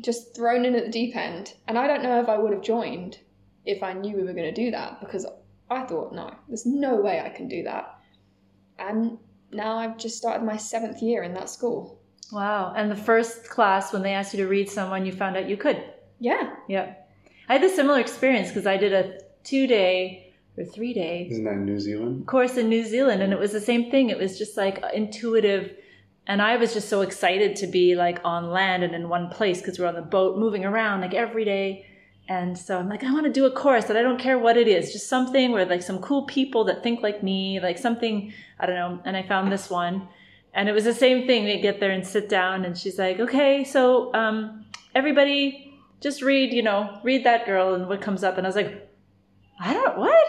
Just 0.00 0.36
thrown 0.36 0.64
in 0.64 0.76
at 0.76 0.84
the 0.84 0.90
deep 0.90 1.16
end. 1.16 1.54
And 1.66 1.76
I 1.76 1.88
don't 1.88 2.04
know 2.04 2.20
if 2.20 2.28
I 2.28 2.38
would 2.38 2.52
have 2.52 2.62
joined 2.62 3.18
if 3.64 3.82
I 3.82 3.92
knew 3.92 4.16
we 4.16 4.24
were 4.24 4.32
going 4.32 4.52
to 4.52 4.64
do 4.64 4.70
that 4.72 5.00
because 5.00 5.26
I 5.70 5.84
thought, 5.84 6.12
no, 6.12 6.34
there's 6.48 6.66
no 6.66 6.96
way 6.96 7.20
I 7.20 7.28
can 7.28 7.48
do 7.48 7.62
that. 7.64 7.98
And 8.78 9.18
now 9.52 9.76
I've 9.76 9.98
just 9.98 10.16
started 10.16 10.44
my 10.44 10.56
seventh 10.56 11.02
year 11.02 11.22
in 11.22 11.34
that 11.34 11.48
school. 11.48 12.00
Wow. 12.32 12.72
And 12.76 12.90
the 12.90 12.96
first 12.96 13.48
class, 13.48 13.92
when 13.92 14.02
they 14.02 14.12
asked 14.12 14.32
you 14.34 14.42
to 14.42 14.48
read 14.48 14.68
someone, 14.68 15.04
you 15.06 15.12
found 15.12 15.36
out 15.36 15.48
you 15.48 15.56
could. 15.56 15.82
Yeah. 16.18 16.54
Yeah. 16.68 16.94
I 17.48 17.54
had 17.54 17.64
a 17.64 17.68
similar 17.68 18.00
experience 18.00 18.48
because 18.48 18.66
I 18.66 18.76
did 18.76 18.92
a 18.92 19.20
two 19.44 19.66
day 19.66 20.32
or 20.56 20.64
three 20.64 20.94
day 20.94 21.28
Isn't 21.30 21.44
that 21.44 21.56
New 21.56 21.80
Zealand? 21.80 22.26
course 22.26 22.56
in 22.56 22.68
New 22.68 22.84
Zealand 22.84 23.22
and 23.22 23.32
it 23.32 23.38
was 23.38 23.52
the 23.52 23.60
same 23.60 23.90
thing. 23.90 24.10
It 24.10 24.18
was 24.18 24.38
just 24.38 24.56
like 24.56 24.82
intuitive. 24.94 25.76
And 26.26 26.40
I 26.40 26.56
was 26.56 26.72
just 26.72 26.88
so 26.88 27.02
excited 27.02 27.56
to 27.56 27.66
be 27.66 27.94
like 27.96 28.20
on 28.24 28.50
land 28.50 28.82
and 28.84 28.94
in 28.94 29.08
one 29.08 29.28
place 29.28 29.60
because 29.60 29.78
we're 29.78 29.88
on 29.88 29.94
the 29.94 30.02
boat 30.02 30.38
moving 30.38 30.64
around 30.64 31.00
like 31.00 31.14
every 31.14 31.44
day. 31.44 31.86
And 32.28 32.56
so 32.56 32.78
I'm 32.78 32.88
like, 32.88 33.02
I 33.04 33.12
want 33.12 33.26
to 33.26 33.32
do 33.32 33.46
a 33.46 33.50
course 33.50 33.88
and 33.90 33.98
I 33.98 34.02
don't 34.02 34.18
care 34.18 34.38
what 34.38 34.56
it 34.56 34.68
is, 34.68 34.92
just 34.92 35.08
something 35.08 35.52
where 35.52 35.66
like 35.66 35.82
some 35.82 35.98
cool 35.98 36.24
people 36.26 36.64
that 36.64 36.82
think 36.82 37.02
like 37.02 37.22
me, 37.22 37.60
like 37.60 37.78
something, 37.78 38.32
I 38.60 38.66
don't 38.66 38.76
know. 38.76 39.00
And 39.04 39.16
I 39.16 39.22
found 39.22 39.50
this 39.50 39.68
one 39.68 40.08
and 40.54 40.68
it 40.68 40.72
was 40.72 40.84
the 40.84 40.94
same 40.94 41.26
thing. 41.26 41.44
We 41.44 41.60
get 41.60 41.80
there 41.80 41.90
and 41.90 42.06
sit 42.06 42.28
down 42.28 42.64
and 42.64 42.78
she's 42.78 42.98
like, 42.98 43.18
okay, 43.20 43.64
so 43.64 44.14
um, 44.14 44.66
everybody 44.94 45.74
just 46.00 46.22
read, 46.22 46.52
you 46.52 46.62
know, 46.62 47.00
read 47.02 47.24
that 47.24 47.44
girl 47.44 47.74
and 47.74 47.88
what 47.88 48.00
comes 48.00 48.22
up. 48.24 48.38
And 48.38 48.46
I 48.46 48.48
was 48.48 48.56
like, 48.56 48.88
I 49.60 49.72
don't, 49.74 49.98
what? 49.98 50.26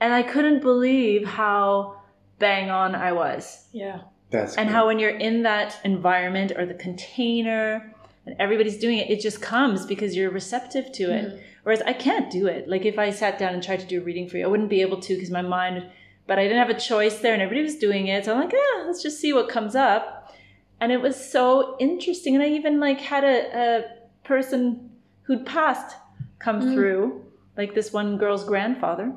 And 0.00 0.12
I 0.12 0.22
couldn't 0.22 0.60
believe 0.62 1.26
how 1.26 2.00
bang 2.38 2.70
on 2.70 2.94
I 2.94 3.12
was. 3.12 3.66
Yeah. 3.72 4.00
That's 4.30 4.56
And 4.56 4.68
great. 4.68 4.74
how 4.74 4.86
when 4.86 4.98
you're 4.98 5.16
in 5.16 5.42
that 5.44 5.78
environment 5.84 6.52
or 6.56 6.66
the 6.66 6.74
container 6.74 7.94
and 8.26 8.36
everybody's 8.38 8.78
doing 8.78 8.98
it, 8.98 9.10
it 9.10 9.20
just 9.20 9.40
comes 9.40 9.86
because 9.86 10.16
you're 10.16 10.30
receptive 10.30 10.90
to 10.92 11.04
it. 11.04 11.24
Mhm. 11.26 11.40
Whereas 11.62 11.82
I 11.82 11.92
can't 11.92 12.30
do 12.30 12.46
it. 12.46 12.68
Like 12.68 12.84
if 12.84 12.98
I 12.98 13.10
sat 13.10 13.38
down 13.38 13.54
and 13.54 13.62
tried 13.62 13.80
to 13.80 13.86
do 13.86 14.00
a 14.00 14.04
reading 14.04 14.28
for 14.28 14.36
you, 14.38 14.44
I 14.44 14.48
wouldn't 14.48 14.68
be 14.70 14.80
able 14.82 15.00
to 15.00 15.14
because 15.14 15.30
my 15.30 15.42
mind, 15.42 15.84
but 16.26 16.38
I 16.38 16.42
didn't 16.44 16.58
have 16.58 16.70
a 16.70 16.78
choice 16.78 17.18
there 17.20 17.32
and 17.32 17.42
everybody 17.42 17.62
was 17.64 17.76
doing 17.76 18.06
it. 18.08 18.24
So 18.24 18.32
I'm 18.34 18.40
like, 18.40 18.54
ah, 18.54 18.84
let's 18.86 19.02
just 19.02 19.20
see 19.20 19.32
what 19.32 19.48
comes 19.48 19.74
up. 19.74 20.34
And 20.80 20.92
it 20.92 21.00
was 21.00 21.16
so 21.16 21.76
interesting. 21.80 22.34
And 22.34 22.42
I 22.44 22.48
even 22.48 22.78
like 22.80 23.00
had 23.00 23.24
a, 23.24 23.36
a 23.58 23.84
person 24.26 24.90
who'd 25.22 25.46
passed 25.46 25.96
come 26.38 26.60
Mm. 26.60 26.74
through, 26.74 27.24
like 27.56 27.74
this 27.74 27.92
one 27.92 28.18
girl's 28.18 28.44
grandfather. 28.44 29.12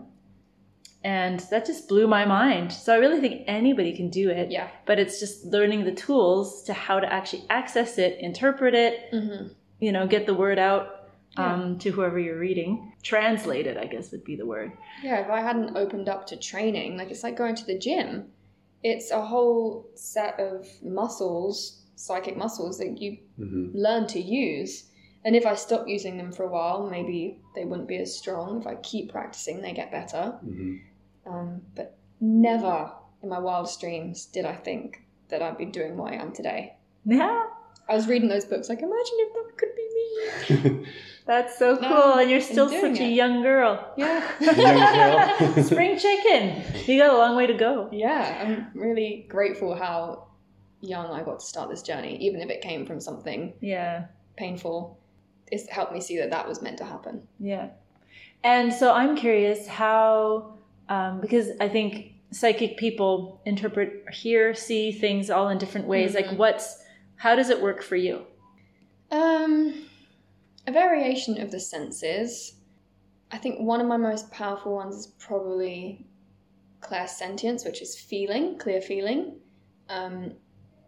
And 1.03 1.39
that 1.51 1.65
just 1.65 1.87
blew 1.87 2.07
my 2.07 2.25
mind. 2.25 2.73
So 2.73 2.93
I 2.93 2.97
really 2.97 3.21
think 3.21 3.43
anybody 3.47 3.95
can 3.95 4.09
do 4.09 4.29
it 4.29 4.51
Yeah. 4.51 4.67
but 4.85 4.99
it's 4.99 5.19
just 5.19 5.45
learning 5.45 5.85
the 5.85 5.93
tools 5.93 6.63
to 6.63 6.73
how 6.73 6.99
to 6.99 7.11
actually 7.11 7.45
access 7.49 7.97
it, 7.97 8.19
interpret 8.19 8.73
it, 8.75 9.09
Mm-hmm. 9.13 9.53
you 9.79 9.91
know, 9.93 10.07
get 10.07 10.25
the 10.25 10.33
word 10.33 10.59
out 10.59 10.95
um, 11.37 11.77
to 11.79 11.91
whoever 11.91 12.19
you're 12.19 12.39
reading. 12.39 12.91
Translate 13.01 13.65
it, 13.65 13.77
I 13.77 13.85
guess 13.85 14.11
would 14.11 14.25
be 14.25 14.35
the 14.35 14.45
word. 14.45 14.73
Yeah, 15.01 15.19
if 15.21 15.29
I 15.29 15.39
hadn't 15.41 15.77
opened 15.77 16.09
up 16.09 16.27
to 16.27 16.35
training, 16.37 16.97
like 16.97 17.11
it's 17.11 17.23
like 17.23 17.37
going 17.37 17.55
to 17.55 17.65
the 17.65 17.77
gym. 17.79 18.25
It's 18.83 19.11
a 19.11 19.21
whole 19.21 19.89
set 19.95 20.37
of 20.39 20.67
muscles, 20.83 21.83
psychic 21.95 22.35
muscles 22.35 22.77
that 22.79 22.97
you 23.01 23.17
Mhm. 23.39 23.71
learn 23.73 24.05
to 24.07 24.19
use. 24.19 24.89
And 25.23 25.35
if 25.35 25.45
I 25.45 25.55
stop 25.55 25.87
using 25.87 26.17
them 26.17 26.31
for 26.31 26.43
a 26.43 26.49
while, 26.49 26.89
maybe 26.89 27.39
they 27.55 27.63
wouldn't 27.65 27.87
be 27.87 27.97
as 27.97 28.17
strong. 28.17 28.59
If 28.61 28.67
I 28.67 28.75
keep 28.75 29.11
practicing, 29.11 29.61
they 29.61 29.73
get 29.73 29.91
better. 29.91 30.39
Mhm. 30.45 30.79
Um, 31.29 31.61
but 31.75 31.97
never 32.19 32.91
in 33.21 33.29
my 33.29 33.39
wildest 33.39 33.79
dreams 33.79 34.25
did 34.25 34.45
I 34.45 34.55
think 34.55 35.03
that 35.29 35.41
I'd 35.41 35.57
be 35.57 35.65
doing 35.65 35.97
what 35.97 36.13
I 36.13 36.15
am 36.15 36.31
today. 36.33 36.73
Yeah, 37.05 37.45
I 37.87 37.95
was 37.95 38.07
reading 38.07 38.29
those 38.29 38.45
books, 38.45 38.69
like, 38.69 38.79
imagine 38.79 39.17
if 39.17 39.33
that 39.33 39.57
could 39.57 39.75
be 39.75 40.79
me. 40.79 40.85
that's 41.25 41.57
so 41.57 41.73
No, 41.75 41.87
cool. 41.87 42.13
and 42.19 42.29
you're 42.31 42.41
still 42.41 42.67
doing 42.69 42.95
such 42.95 43.01
a 43.03 43.07
young 43.09 43.41
girl. 43.41 43.93
Yeah. 43.97 44.23
Young 44.39 45.35
girl. 45.55 45.63
Spring 45.63 45.97
chicken. 45.97 46.63
You 46.87 46.99
got 46.99 47.13
a 47.13 47.17
long 47.17 47.35
way 47.35 47.47
to 47.47 47.53
go. 47.53 47.89
Yeah, 47.91 48.43
I'm 48.45 48.79
really 48.79 49.25
grateful 49.29 49.75
how 49.75 50.27
young 50.81 51.07
I 51.07 51.23
got 51.23 51.39
to 51.41 51.45
start 51.45 51.69
this 51.69 51.81
journey, 51.81 52.15
even 52.17 52.41
if 52.41 52.49
it 52.49 52.61
came 52.61 52.85
from 52.85 52.99
something 53.01 53.53
Yeah, 53.61 54.05
painful. 54.37 54.97
It's 55.51 55.67
helped 55.69 55.93
me 55.93 55.99
see 56.01 56.17
that 56.19 56.29
that 56.31 56.47
was 56.47 56.61
meant 56.61 56.77
to 56.79 56.85
happen. 56.85 57.27
yeah. 57.39 57.69
And 58.43 58.71
so 58.73 58.93
I'm 58.93 59.17
curious 59.17 59.67
how, 59.67 60.53
um, 60.89 61.21
because 61.21 61.49
I 61.61 61.69
think 61.69 62.13
psychic 62.31 62.77
people 62.77 63.41
interpret, 63.45 64.03
hear, 64.11 64.53
see 64.53 64.91
things 64.91 65.29
all 65.29 65.49
in 65.49 65.57
different 65.57 65.87
ways. 65.87 66.11
Mhm. 66.11 66.15
Like, 66.15 66.37
what's, 66.37 66.83
how 67.15 67.35
does 67.35 67.49
it 67.49 67.61
work 67.61 67.81
for 67.81 67.95
you? 67.95 68.25
Um, 69.11 69.85
a 70.67 70.71
variation 70.71 71.39
of 71.41 71.51
the 71.51 71.59
senses. 71.59 72.55
I 73.31 73.37
think 73.37 73.59
one 73.59 73.79
of 73.79 73.87
my 73.87 73.97
most 73.97 74.31
powerful 74.31 74.75
ones 74.75 74.95
is 74.95 75.07
probably 75.07 76.05
clairsentience, 76.81 77.65
which 77.65 77.81
is 77.81 77.95
feeling, 77.95 78.57
clear 78.57 78.81
feeling. 78.81 79.35
Um, 79.89 80.33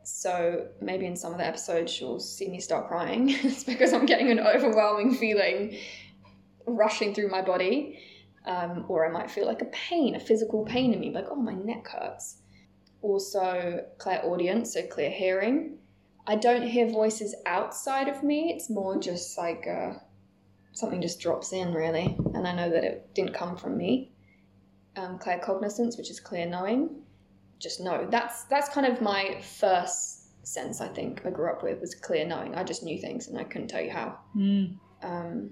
so 0.03 0.67
maybe 0.81 1.05
in 1.05 1.15
some 1.15 1.31
of 1.31 1.37
the 1.37 1.45
episodes 1.45 1.99
you'll 1.99 2.19
see 2.19 2.47
me 2.47 2.59
start 2.59 2.87
crying. 2.87 3.29
it's 3.43 3.63
because 3.63 3.93
I'm 3.93 4.05
getting 4.05 4.31
an 4.31 4.39
overwhelming 4.39 5.15
feeling 5.15 5.77
rushing 6.65 7.13
through 7.13 7.29
my 7.29 7.41
body. 7.41 7.99
Um, 8.45 8.85
or 8.87 9.05
I 9.05 9.11
might 9.11 9.29
feel 9.29 9.45
like 9.45 9.61
a 9.61 9.65
pain, 9.65 10.15
a 10.15 10.19
physical 10.19 10.65
pain 10.65 10.93
in 10.93 10.99
me, 10.99 11.11
like, 11.11 11.27
oh, 11.29 11.35
my 11.35 11.53
neck 11.53 11.87
hurts. 11.87 12.37
Also, 13.03 13.85
clairaudience, 13.99 14.73
so 14.73 14.81
clear 14.87 15.11
hearing. 15.11 15.77
I 16.25 16.35
don't 16.35 16.67
hear 16.67 16.87
voices 16.87 17.35
outside 17.45 18.07
of 18.07 18.23
me. 18.23 18.51
It's 18.55 18.69
more 18.69 18.99
just 18.99 19.37
like 19.37 19.67
uh, 19.67 19.93
something 20.73 21.01
just 21.01 21.19
drops 21.19 21.53
in, 21.53 21.73
really, 21.73 22.17
and 22.33 22.47
I 22.47 22.53
know 22.53 22.69
that 22.69 22.83
it 22.83 23.13
didn't 23.13 23.33
come 23.33 23.57
from 23.57 23.77
me. 23.77 24.11
Um, 24.95 25.19
claircognizance, 25.19 25.97
which 25.97 26.09
is 26.09 26.19
clear 26.19 26.45
knowing, 26.45 26.89
just 27.59 27.79
know. 27.79 28.07
That's 28.09 28.43
that's 28.45 28.69
kind 28.69 28.85
of 28.85 29.01
my 29.01 29.39
first 29.41 30.45
sense. 30.45 30.81
I 30.81 30.87
think 30.87 31.25
I 31.25 31.29
grew 31.29 31.49
up 31.49 31.63
with 31.63 31.79
was 31.79 31.95
clear 31.95 32.25
knowing. 32.25 32.55
I 32.55 32.63
just 32.63 32.83
knew 32.83 32.97
things 32.99 33.27
and 33.27 33.37
I 33.37 33.43
couldn't 33.43 33.67
tell 33.67 33.81
you 33.81 33.91
how. 33.91 34.17
Mm. 34.35 34.77
Um, 35.03 35.51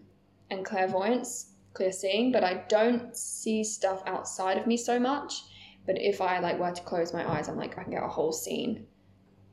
and 0.49 0.65
clairvoyance, 0.65 1.51
clear 1.79 1.91
seeing, 1.93 2.33
but 2.33 2.43
I 2.43 2.65
don't 2.67 3.15
see 3.15 3.63
stuff 3.63 4.03
outside 4.05 4.57
of 4.57 4.67
me 4.67 4.75
so 4.75 4.99
much. 4.99 5.43
But 5.85 5.95
if 5.97 6.19
I 6.19 6.39
like 6.39 6.59
were 6.59 6.71
to 6.71 6.81
close 6.81 7.13
my 7.13 7.25
eyes, 7.33 7.47
I'm 7.47 7.55
like 7.55 7.77
I 7.77 7.83
can 7.83 7.93
get 7.93 8.03
a 8.03 8.07
whole 8.07 8.33
scene. 8.33 8.85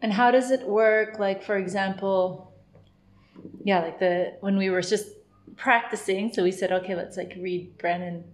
And 0.03 0.13
how 0.13 0.33
does 0.33 0.51
it 0.51 0.67
work? 0.67 1.21
Like, 1.21 1.45
for 1.45 1.57
example, 1.57 2.53
yeah, 3.63 3.81
like 3.81 4.01
the 4.01 4.37
when 4.41 4.57
we 4.59 4.71
were 4.71 4.83
just 4.83 5.07
practicing, 5.57 6.33
so 6.33 6.43
we 6.43 6.51
said, 6.51 6.73
okay, 6.73 6.97
let's 6.97 7.17
like 7.17 7.35
read 7.39 7.79
Brandon, 7.79 8.25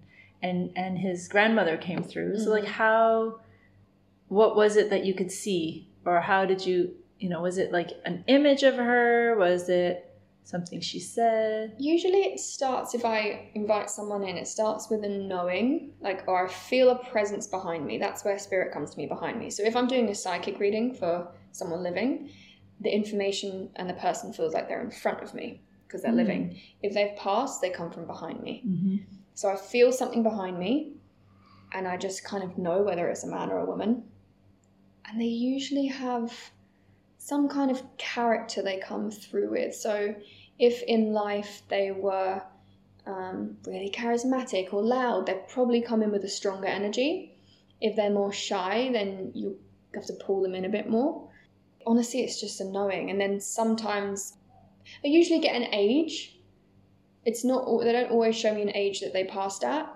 and 0.41 0.73
and 0.75 0.99
his 0.99 1.29
grandmother 1.29 1.77
came 1.77 2.03
through. 2.03 2.39
So 2.39 2.51
like, 2.51 2.65
mm-hmm. 2.65 2.73
how, 2.73 3.41
what 4.29 4.57
was 4.57 4.77
it 4.77 4.89
that 4.89 5.05
you 5.05 5.15
could 5.15 5.31
see, 5.31 5.91
or 6.07 6.23
how 6.23 6.47
did 6.47 6.65
you, 6.65 6.95
you 7.19 7.29
know, 7.29 7.43
was 7.43 7.59
it 7.59 7.73
like 7.73 7.91
an 8.07 8.25
image 8.27 8.63
of 8.63 8.77
her? 8.77 9.37
Was 9.39 9.69
it 9.69 10.12
something 10.45 10.81
she 10.81 11.01
said? 11.01 11.75
Usually 11.79 12.21
it 12.21 12.41
starts 12.41 12.95
if 12.95 13.05
I 13.05 13.51
invite 13.55 13.91
someone 13.91 14.25
in, 14.25 14.37
it 14.37 14.49
starts 14.49 14.91
with 14.91 15.05
a 15.05 15.09
knowing, 15.09 15.93
like, 16.01 16.25
or 16.27 16.47
I 16.47 16.49
feel 16.51 16.91
a 16.91 16.99
presence 17.11 17.47
behind 17.47 17.87
me. 17.87 17.99
That's 17.99 18.25
where 18.25 18.39
spirit 18.39 18.73
comes 18.73 18.91
to 18.91 18.99
me 18.99 19.07
behind 19.07 19.39
me. 19.39 19.51
So 19.51 19.63
if 19.63 19.77
I'm 19.77 19.87
doing 19.87 20.09
a 20.09 20.15
psychic 20.15 20.59
reading 20.59 20.95
for 20.95 21.29
someone 21.53 21.83
living, 21.83 22.31
the 22.81 22.91
information 22.95 23.71
and 23.77 23.89
the 23.89 23.95
person 23.95 24.33
feels 24.33 24.55
like 24.55 24.69
they're 24.69 24.83
in 24.83 24.91
front 24.91 25.23
of 25.23 25.35
me 25.35 25.63
because 25.87 26.03
they're 26.03 26.13
Mm. 26.13 26.17
living. 26.17 26.61
If 26.83 26.95
they've 26.95 27.15
passed, 27.17 27.61
they 27.61 27.71
come 27.71 27.91
from 27.91 28.07
behind 28.07 28.43
me. 28.43 28.63
Mm-hmm. 28.67 28.97
So 29.35 29.49
I 29.49 29.57
feel 29.57 29.93
something 29.93 30.23
behind 30.23 30.59
me 30.59 30.95
and 31.73 31.87
I 31.87 31.97
just 31.97 32.25
kind 32.25 32.43
of 32.43 32.59
know 32.59 32.83
whether 32.83 33.09
it's 33.09 33.25
a 33.25 33.29
man 33.29 33.51
or 33.51 33.59
a 33.61 33.65
woman. 33.67 34.05
And 35.07 35.21
they 35.21 35.27
usually 35.27 35.87
have 35.87 36.33
some 37.25 37.49
kind 37.49 37.71
of 37.71 37.81
character 37.99 38.63
they 38.63 38.79
come 38.79 39.09
through 39.09 39.51
with. 39.51 39.75
So 39.77 40.15
if 40.59 40.83
in 40.83 41.13
life 41.13 41.63
they 41.69 41.93
were 41.93 42.43
um, 43.07 43.57
really 43.65 43.91
charismatic 43.91 44.73
or 44.73 44.83
loud, 44.83 45.27
they 45.27 45.41
probably 45.49 45.81
come 45.81 46.03
in 46.03 46.11
with 46.11 46.25
a 46.25 46.29
stronger 46.29 46.67
energy. 46.67 47.37
If 47.81 47.95
they're 47.95 48.11
more 48.11 48.33
shy, 48.33 48.91
then 48.93 49.31
you 49.35 49.57
have 49.95 50.07
to 50.07 50.15
pull 50.15 50.43
them 50.43 50.57
in 50.57 50.65
a 50.65 50.69
bit 50.69 50.91
more. 50.91 51.29
Honestly, 51.87 52.23
it's 52.23 52.41
just 52.41 52.61
a 52.61 52.65
knowing. 52.65 53.11
And 53.11 53.21
then 53.21 53.41
sometimes 53.41 54.35
I 55.05 55.09
usually 55.09 55.41
get 55.41 55.55
an 55.55 55.69
age 55.73 56.41
it's 57.25 57.45
not 57.45 57.65
they 57.85 57.93
don't 57.93 58.11
always 58.11 58.37
show 58.37 58.53
me 58.53 58.63
an 58.63 58.75
age 58.75 58.99
that 58.99 59.13
they 59.13 59.23
passed 59.23 59.63
at 59.63 59.89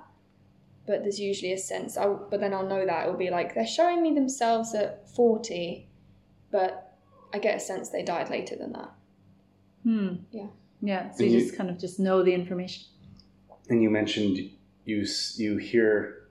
but 0.86 1.02
there's 1.02 1.18
usually 1.18 1.52
a 1.52 1.58
sense 1.58 1.96
I, 1.96 2.06
but 2.06 2.38
then 2.38 2.54
i'll 2.54 2.68
know 2.68 2.86
that 2.86 3.02
it'll 3.02 3.18
be 3.18 3.30
like 3.30 3.52
they're 3.52 3.66
showing 3.66 4.00
me 4.00 4.14
themselves 4.14 4.74
at 4.74 5.08
40 5.10 5.88
but 6.52 6.85
i 7.34 7.38
get 7.38 7.56
a 7.56 7.60
sense 7.60 7.88
they 7.90 8.02
died 8.02 8.30
later 8.30 8.56
than 8.56 8.72
that 8.72 8.90
Hmm. 9.84 10.14
Yeah. 10.32 10.48
Yeah. 10.82 11.10
So 11.12 11.22
you 11.22 11.30
you- 11.30 11.40
just 11.44 11.56
kind 11.56 11.70
of 11.70 11.78
just 11.78 12.00
know 12.00 12.24
the 12.24 12.34
information. 12.34 12.86
And 13.70 13.82
you 13.82 13.88
mentioned 13.90 14.38
you 14.84 15.06
you 15.36 15.56
hear 15.58 16.26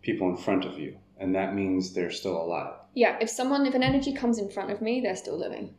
people 0.00 0.28
in 0.30 0.36
front 0.38 0.64
of 0.64 0.78
you, 0.78 0.96
and 1.18 1.34
that 1.34 1.54
means 1.54 1.92
they're 1.92 2.10
still 2.10 2.40
alive. 2.40 2.74
yeah 2.94 3.18
if 3.20 3.28
someone 3.28 3.66
if 3.66 3.74
an 3.74 3.82
energy 3.82 4.12
comes 4.14 4.38
in 4.38 4.48
front 4.50 4.70
of 4.70 4.80
me 4.80 5.00
they're 5.02 5.16
still 5.16 5.38
living 5.38 5.74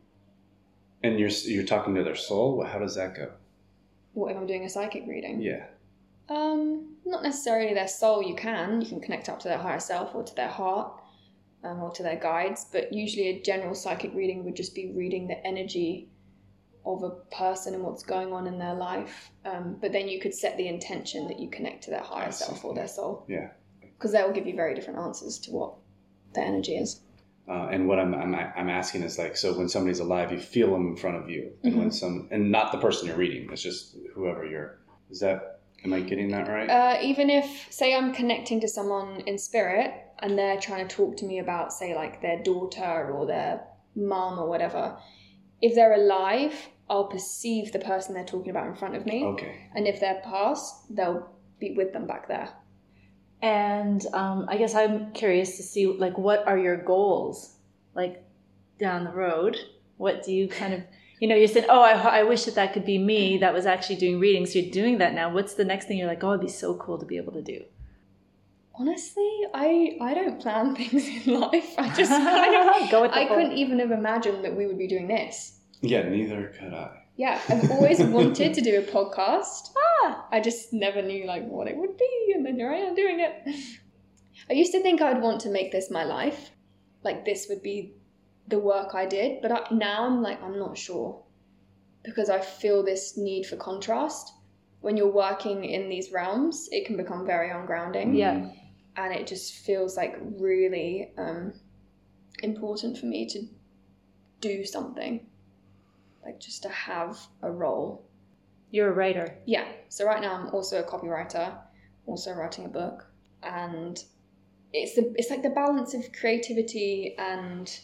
And 1.02 1.18
you're 1.18 1.30
you're 1.52 1.64
talking 1.74 1.94
to 1.96 2.04
their 2.04 2.14
soul. 2.28 2.62
How 2.64 2.78
does 2.78 2.94
that 2.94 3.14
go? 3.16 3.32
what 4.14 4.30
if 4.30 4.36
i'm 4.38 4.46
doing 4.46 4.64
a 4.64 4.68
psychic 4.68 5.04
reading 5.06 5.40
Yeah. 5.42 5.64
Um, 6.28 6.96
not 7.04 7.22
necessarily 7.22 7.72
their 7.74 7.86
soul. 7.88 8.22
You 8.22 8.34
can 8.34 8.80
you 8.82 8.88
can 8.88 9.00
connect 9.00 9.28
up 9.28 9.38
to 9.40 9.48
their 9.48 9.58
higher 9.58 9.78
self 9.80 10.14
or 10.14 10.22
to 10.24 10.34
their 10.34 10.48
heart, 10.48 10.88
um, 11.66 11.82
or 11.82 11.90
to 11.92 12.02
their 12.02 12.16
guides. 12.16 12.66
But 12.70 12.92
usually, 12.92 13.28
a 13.28 13.42
general 13.42 13.74
psychic 13.74 14.14
reading 14.14 14.44
would 14.44 14.56
just 14.56 14.74
be 14.74 14.92
reading 14.94 15.26
the 15.28 15.44
energy 15.46 16.08
of 16.84 17.02
a 17.02 17.10
person 17.34 17.74
and 17.74 17.82
what's 17.82 18.04
going 18.04 18.32
on 18.32 18.46
in 18.46 18.58
their 18.58 18.74
life. 18.74 19.30
Um, 19.44 19.76
but 19.80 19.92
then 19.92 20.08
you 20.08 20.20
could 20.20 20.34
set 20.34 20.56
the 20.56 20.68
intention 20.68 21.26
that 21.28 21.40
you 21.40 21.50
connect 21.50 21.84
to 21.84 21.90
their 21.90 22.02
higher 22.02 22.30
self 22.30 22.64
or 22.64 22.74
their 22.74 22.86
soul. 22.86 23.24
Yeah. 23.28 23.48
Because 23.80 24.12
that 24.12 24.26
will 24.26 24.34
give 24.34 24.46
you 24.46 24.54
very 24.54 24.74
different 24.74 25.00
answers 25.00 25.38
to 25.40 25.50
what 25.50 25.74
their 26.34 26.44
energy 26.44 26.76
is. 26.76 27.00
Uh, 27.48 27.68
and 27.70 27.86
what 27.86 27.98
I'm, 27.98 28.12
I'm 28.12 28.34
I'm 28.34 28.68
asking 28.68 29.02
is 29.02 29.18
like, 29.18 29.36
so 29.36 29.56
when 29.56 29.68
somebody's 29.68 30.00
alive, 30.00 30.32
you 30.32 30.38
feel 30.38 30.72
them 30.72 30.88
in 30.88 30.96
front 30.96 31.16
of 31.16 31.30
you, 31.30 31.52
and 31.62 31.78
when 31.78 31.92
some 31.92 32.26
and 32.32 32.50
not 32.50 32.72
the 32.72 32.78
person 32.78 33.06
you're 33.06 33.16
reading, 33.16 33.48
it's 33.52 33.62
just 33.62 33.96
whoever 34.14 34.44
you're. 34.44 34.80
Is 35.10 35.20
that 35.20 35.60
am 35.84 35.92
I 35.92 36.00
getting 36.00 36.28
that 36.30 36.48
right? 36.48 36.68
Uh, 36.68 36.98
even 37.02 37.30
if, 37.30 37.68
say, 37.70 37.94
I'm 37.94 38.12
connecting 38.12 38.60
to 38.62 38.68
someone 38.68 39.20
in 39.20 39.38
spirit 39.38 39.92
and 40.20 40.38
they're 40.38 40.60
trying 40.60 40.86
to 40.86 40.96
talk 40.96 41.16
to 41.18 41.26
me 41.26 41.38
about, 41.38 41.72
say, 41.72 41.94
like 41.94 42.22
their 42.22 42.42
daughter 42.42 43.10
or 43.12 43.26
their 43.26 43.64
mum 43.94 44.38
or 44.38 44.48
whatever, 44.48 44.96
if 45.60 45.74
they're 45.74 45.94
alive, 45.94 46.54
I'll 46.88 47.08
perceive 47.08 47.72
the 47.72 47.78
person 47.78 48.14
they're 48.14 48.24
talking 48.24 48.50
about 48.50 48.66
in 48.66 48.74
front 48.74 48.96
of 48.96 49.06
me. 49.06 49.24
okay. 49.24 49.68
And 49.74 49.86
if 49.86 50.00
they're 50.00 50.20
past, 50.24 50.94
they'll 50.94 51.28
be 51.58 51.74
with 51.76 51.92
them 51.92 52.06
back 52.06 52.28
there. 52.28 52.48
And 53.42 54.04
um, 54.12 54.46
I 54.48 54.56
guess 54.56 54.74
I'm 54.74 55.12
curious 55.12 55.56
to 55.56 55.62
see, 55.62 55.86
like, 55.86 56.16
what 56.16 56.46
are 56.46 56.58
your 56.58 56.76
goals, 56.76 57.56
like, 57.94 58.24
down 58.78 59.04
the 59.04 59.10
road? 59.10 59.56
What 59.96 60.24
do 60.24 60.32
you 60.32 60.48
kind 60.48 60.74
of, 60.74 60.82
you 61.20 61.28
know, 61.28 61.34
you're 61.34 61.48
saying, 61.48 61.66
oh, 61.68 61.82
I, 61.82 62.20
I 62.20 62.22
wish 62.22 62.44
that 62.44 62.54
that 62.54 62.72
could 62.72 62.84
be 62.84 62.98
me 62.98 63.38
that 63.38 63.52
was 63.52 63.66
actually 63.66 63.96
doing 63.96 64.20
readings. 64.20 64.52
So 64.52 64.60
you're 64.60 64.70
doing 64.70 64.98
that 64.98 65.14
now. 65.14 65.32
What's 65.32 65.54
the 65.54 65.64
next 65.64 65.86
thing 65.86 65.98
you're 65.98 66.08
like, 66.08 66.22
oh, 66.24 66.30
it'd 66.30 66.40
be 66.40 66.48
so 66.48 66.74
cool 66.74 66.98
to 66.98 67.06
be 67.06 67.16
able 67.16 67.32
to 67.32 67.42
do? 67.42 67.64
Honestly, 68.78 69.30
I 69.54 69.96
I 70.00 70.14
don't 70.14 70.40
plan 70.40 70.74
things 70.80 71.08
in 71.08 71.40
life. 71.40 71.74
I 71.78 71.88
just 71.94 72.10
kind 72.30 72.84
of 72.84 72.90
go 72.90 73.02
with 73.02 73.12
the 73.12 73.18
I 73.18 73.26
flow. 73.26 73.36
couldn't 73.36 73.56
even 73.56 73.78
have 73.78 73.90
imagined 73.90 74.44
that 74.44 74.54
we 74.56 74.66
would 74.66 74.78
be 74.78 74.86
doing 74.86 75.08
this. 75.08 75.60
Yeah, 75.80 76.08
neither 76.08 76.52
could 76.58 76.74
I. 76.74 77.02
Yeah, 77.16 77.40
I've 77.48 77.70
always 77.70 78.00
wanted 78.16 78.54
to 78.54 78.60
do 78.60 78.78
a 78.78 78.82
podcast. 78.82 79.70
Ah, 80.04 80.26
I 80.30 80.40
just 80.40 80.72
never 80.72 81.00
knew 81.02 81.26
like 81.26 81.46
what 81.46 81.68
it 81.68 81.76
would 81.76 81.96
be, 81.96 82.32
and 82.34 82.44
then 82.44 82.56
here 82.56 82.70
I 82.70 82.76
am 82.78 82.94
doing 82.94 83.20
it. 83.20 83.34
I 84.50 84.52
used 84.52 84.72
to 84.72 84.82
think 84.82 85.00
I'd 85.00 85.22
want 85.22 85.40
to 85.42 85.48
make 85.50 85.72
this 85.72 85.90
my 85.90 86.04
life, 86.04 86.50
like 87.02 87.24
this 87.24 87.46
would 87.48 87.62
be 87.62 87.94
the 88.48 88.58
work 88.58 88.94
I 88.94 89.06
did, 89.06 89.40
but 89.42 89.50
I, 89.50 89.74
now 89.74 90.04
I'm 90.06 90.22
like 90.22 90.42
I'm 90.42 90.58
not 90.58 90.76
sure 90.76 91.22
because 92.04 92.28
I 92.30 92.40
feel 92.40 92.82
this 92.84 93.16
need 93.16 93.46
for 93.46 93.56
contrast. 93.56 94.32
When 94.82 94.96
you're 94.96 95.10
working 95.10 95.64
in 95.64 95.88
these 95.88 96.12
realms, 96.12 96.68
it 96.70 96.86
can 96.86 96.96
become 96.96 97.26
very 97.26 97.48
ungrounding, 97.48 98.16
Yeah. 98.16 98.50
And 98.96 99.12
it 99.12 99.26
just 99.26 99.54
feels 99.54 99.96
like 99.96 100.16
really 100.20 101.12
um, 101.18 101.52
important 102.42 102.98
for 102.98 103.06
me 103.06 103.26
to 103.26 103.42
do 104.40 104.64
something, 104.64 105.26
like 106.24 106.40
just 106.40 106.62
to 106.62 106.68
have 106.68 107.18
a 107.42 107.50
role. 107.50 108.04
you're 108.70 108.90
a 108.90 108.94
writer. 108.94 109.38
Yeah. 109.46 109.66
So 109.88 110.04
right 110.04 110.20
now 110.20 110.34
I'm 110.34 110.48
also 110.48 110.80
a 110.80 110.82
copywriter, 110.82 111.56
also 112.06 112.32
writing 112.32 112.64
a 112.64 112.68
book, 112.68 113.06
and 113.42 114.02
it's 114.72 114.94
the 114.94 115.14
it's 115.16 115.30
like 115.30 115.42
the 115.42 115.50
balance 115.50 115.94
of 115.94 116.12
creativity 116.12 117.14
and 117.18 117.78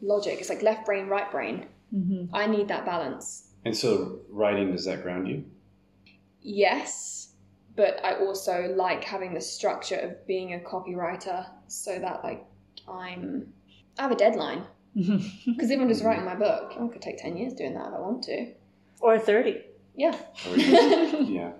logic. 0.00 0.38
It's 0.40 0.48
like 0.48 0.62
left 0.62 0.86
brain, 0.86 1.06
right 1.06 1.30
brain. 1.30 1.66
Mm-hmm. 1.94 2.34
I 2.34 2.46
need 2.46 2.68
that 2.68 2.84
balance. 2.84 3.50
And 3.64 3.76
so, 3.76 4.20
writing 4.28 4.72
does 4.72 4.84
that 4.84 5.02
ground 5.02 5.28
you? 5.28 5.44
Yes, 6.40 7.25
but 7.76 8.04
I 8.04 8.14
also 8.24 8.72
like 8.76 9.04
having 9.04 9.34
the 9.34 9.40
structure 9.40 9.96
of 9.96 10.26
being 10.26 10.54
a 10.54 10.58
copywriter, 10.58 11.46
so 11.68 11.98
that 11.98 12.24
like 12.24 12.44
I'm 12.88 13.52
I 13.98 14.02
have 14.02 14.12
a 14.12 14.16
deadline. 14.16 14.64
Because 14.94 15.70
if 15.70 15.78
I'm 15.80 15.88
just 15.88 16.02
writing 16.02 16.24
my 16.24 16.34
book, 16.34 16.72
I 16.80 16.86
could 16.88 17.02
take 17.02 17.18
ten 17.18 17.36
years 17.36 17.52
doing 17.52 17.74
that 17.74 17.88
if 17.88 17.94
I 17.94 18.00
want 18.00 18.22
to. 18.24 18.52
or 19.00 19.18
30. 19.18 19.62
Yeah. 19.94 20.16
Or 20.50 20.56
you- 20.56 21.18
yeah. 21.40 21.52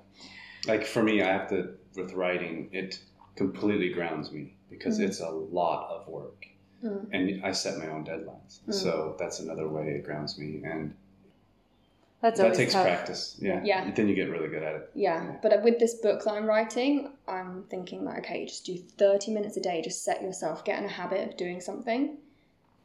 Like 0.66 0.84
for 0.86 1.02
me, 1.02 1.22
I 1.22 1.26
have 1.32 1.48
to 1.50 1.74
with 1.94 2.12
writing. 2.14 2.70
It 2.72 2.98
completely 3.36 3.90
grounds 3.92 4.32
me 4.32 4.56
because 4.70 4.98
Mhm. 4.98 5.04
it's 5.08 5.20
a 5.20 5.28
lot 5.30 5.90
of 5.90 6.08
work, 6.08 6.46
Mm. 6.84 7.06
and 7.12 7.44
I 7.44 7.52
set 7.52 7.78
my 7.78 7.88
own 7.88 8.04
deadlines. 8.04 8.60
Mm. 8.66 8.74
So 8.74 9.16
that's 9.18 9.40
another 9.40 9.68
way 9.68 9.88
it 9.88 10.04
grounds 10.04 10.38
me, 10.38 10.62
and 10.64 10.94
That's 12.22 12.40
that 12.40 12.54
takes 12.54 12.72
tough. 12.72 12.84
practice. 12.84 13.36
Yeah. 13.40 13.60
Yeah. 13.62 13.90
Then 13.90 14.08
you 14.08 14.14
get 14.14 14.30
really 14.30 14.48
good 14.48 14.62
at 14.62 14.74
it. 14.74 14.90
Yeah, 14.94 15.36
but 15.42 15.62
with 15.62 15.78
this 15.78 15.94
book 15.94 16.24
that 16.24 16.32
I'm 16.32 16.46
writing, 16.46 17.12
I'm 17.28 17.64
thinking 17.68 18.04
like, 18.04 18.18
okay, 18.20 18.46
just 18.46 18.64
do 18.64 18.76
30 18.76 19.32
minutes 19.32 19.56
a 19.56 19.60
day, 19.60 19.82
just 19.82 20.02
set 20.04 20.22
yourself, 20.22 20.64
get 20.64 20.78
in 20.78 20.86
a 20.86 20.92
habit 20.92 21.28
of 21.28 21.36
doing 21.36 21.60
something, 21.60 22.16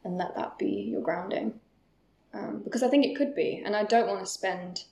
and 0.04 0.18
let 0.18 0.34
that 0.36 0.58
be 0.58 0.88
your 0.90 1.00
grounding. 1.00 1.54
Um, 2.34 2.60
because 2.62 2.82
I 2.82 2.88
think 2.88 3.04
it 3.06 3.16
could 3.16 3.34
be, 3.34 3.62
and 3.64 3.74
I 3.74 3.84
don't 3.84 4.06
want 4.06 4.20
to 4.20 4.26
spend 4.26 4.84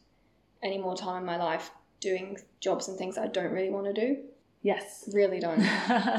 any 0.62 0.79
more 0.79 0.96
time 0.96 1.18
in 1.18 1.26
my 1.26 1.37
life 1.37 1.70
doing 2.00 2.38
jobs 2.61 2.88
and 2.88 2.96
things 2.96 3.16
that 3.16 3.24
I 3.24 3.29
don't 3.29 3.53
really 3.53 3.70
want 3.70 3.87
to 3.87 3.92
do. 3.92 4.18
Yes. 4.62 5.09
Really 5.12 5.40
don't. 5.40 5.62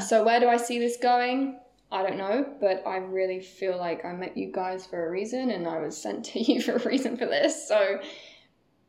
so 0.00 0.24
where 0.24 0.40
do 0.40 0.48
I 0.48 0.56
see 0.56 0.78
this 0.78 0.96
going? 0.96 1.58
I 1.92 2.02
don't 2.02 2.16
know, 2.16 2.46
but 2.58 2.82
I 2.86 2.96
really 2.96 3.40
feel 3.40 3.76
like 3.76 4.04
I 4.04 4.12
met 4.12 4.36
you 4.36 4.50
guys 4.50 4.86
for 4.86 5.06
a 5.06 5.10
reason, 5.10 5.50
and 5.50 5.68
I 5.68 5.78
was 5.78 5.96
sent 5.96 6.24
to 6.32 6.40
you 6.40 6.60
for 6.60 6.72
a 6.72 6.84
reason 6.88 7.16
for 7.16 7.26
this. 7.26 7.68
So 7.68 8.00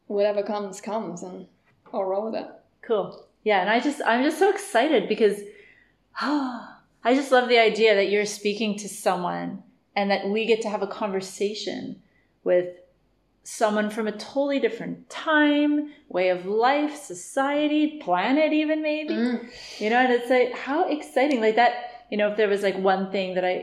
whatever 0.07 0.41
comes, 0.41 0.81
comes, 0.81 1.21
and 1.21 1.45
I'll 1.93 2.05
roll 2.05 2.25
with 2.25 2.35
it. 2.35 2.47
Cool. 2.81 3.27
Yeah, 3.43 3.59
and 3.59 3.69
I 3.69 3.79
just 3.79 4.01
I'm 4.05 4.23
just 4.23 4.39
so 4.39 4.49
excited 4.49 5.09
because 5.09 5.41
I 6.19 7.13
just 7.13 7.31
love 7.31 7.49
the 7.49 7.59
idea 7.59 7.93
that 7.95 8.09
you're 8.09 8.25
speaking 8.25 8.77
to 8.79 8.89
someone 8.89 9.63
and 9.95 10.09
that 10.09 10.27
we 10.27 10.45
get 10.45 10.61
to 10.61 10.69
have 10.69 10.81
a 10.81 10.87
conversation 10.87 12.01
with 12.43 12.67
someone 13.43 13.89
from 13.89 14.07
a 14.07 14.11
totally 14.13 14.59
different 14.59 15.09
time, 15.09 15.91
way 16.07 16.29
of 16.29 16.45
life, 16.45 16.95
society, 16.95 17.99
planet 17.99 18.53
even 18.53 18.81
maybe. 18.81 19.13
Mm. 19.13 19.49
You 19.79 19.89
know, 19.89 19.97
and 19.97 20.13
it's 20.13 20.29
like 20.29 20.53
how 20.57 20.87
exciting 20.87 21.41
like 21.41 21.55
that, 21.55 21.92
you 22.13 22.17
know, 22.19 22.29
if 22.31 22.37
there 22.37 22.47
was 22.55 22.61
like 22.69 22.77
one 22.93 23.03
thing 23.15 23.27
that 23.37 23.45
I 23.53 23.55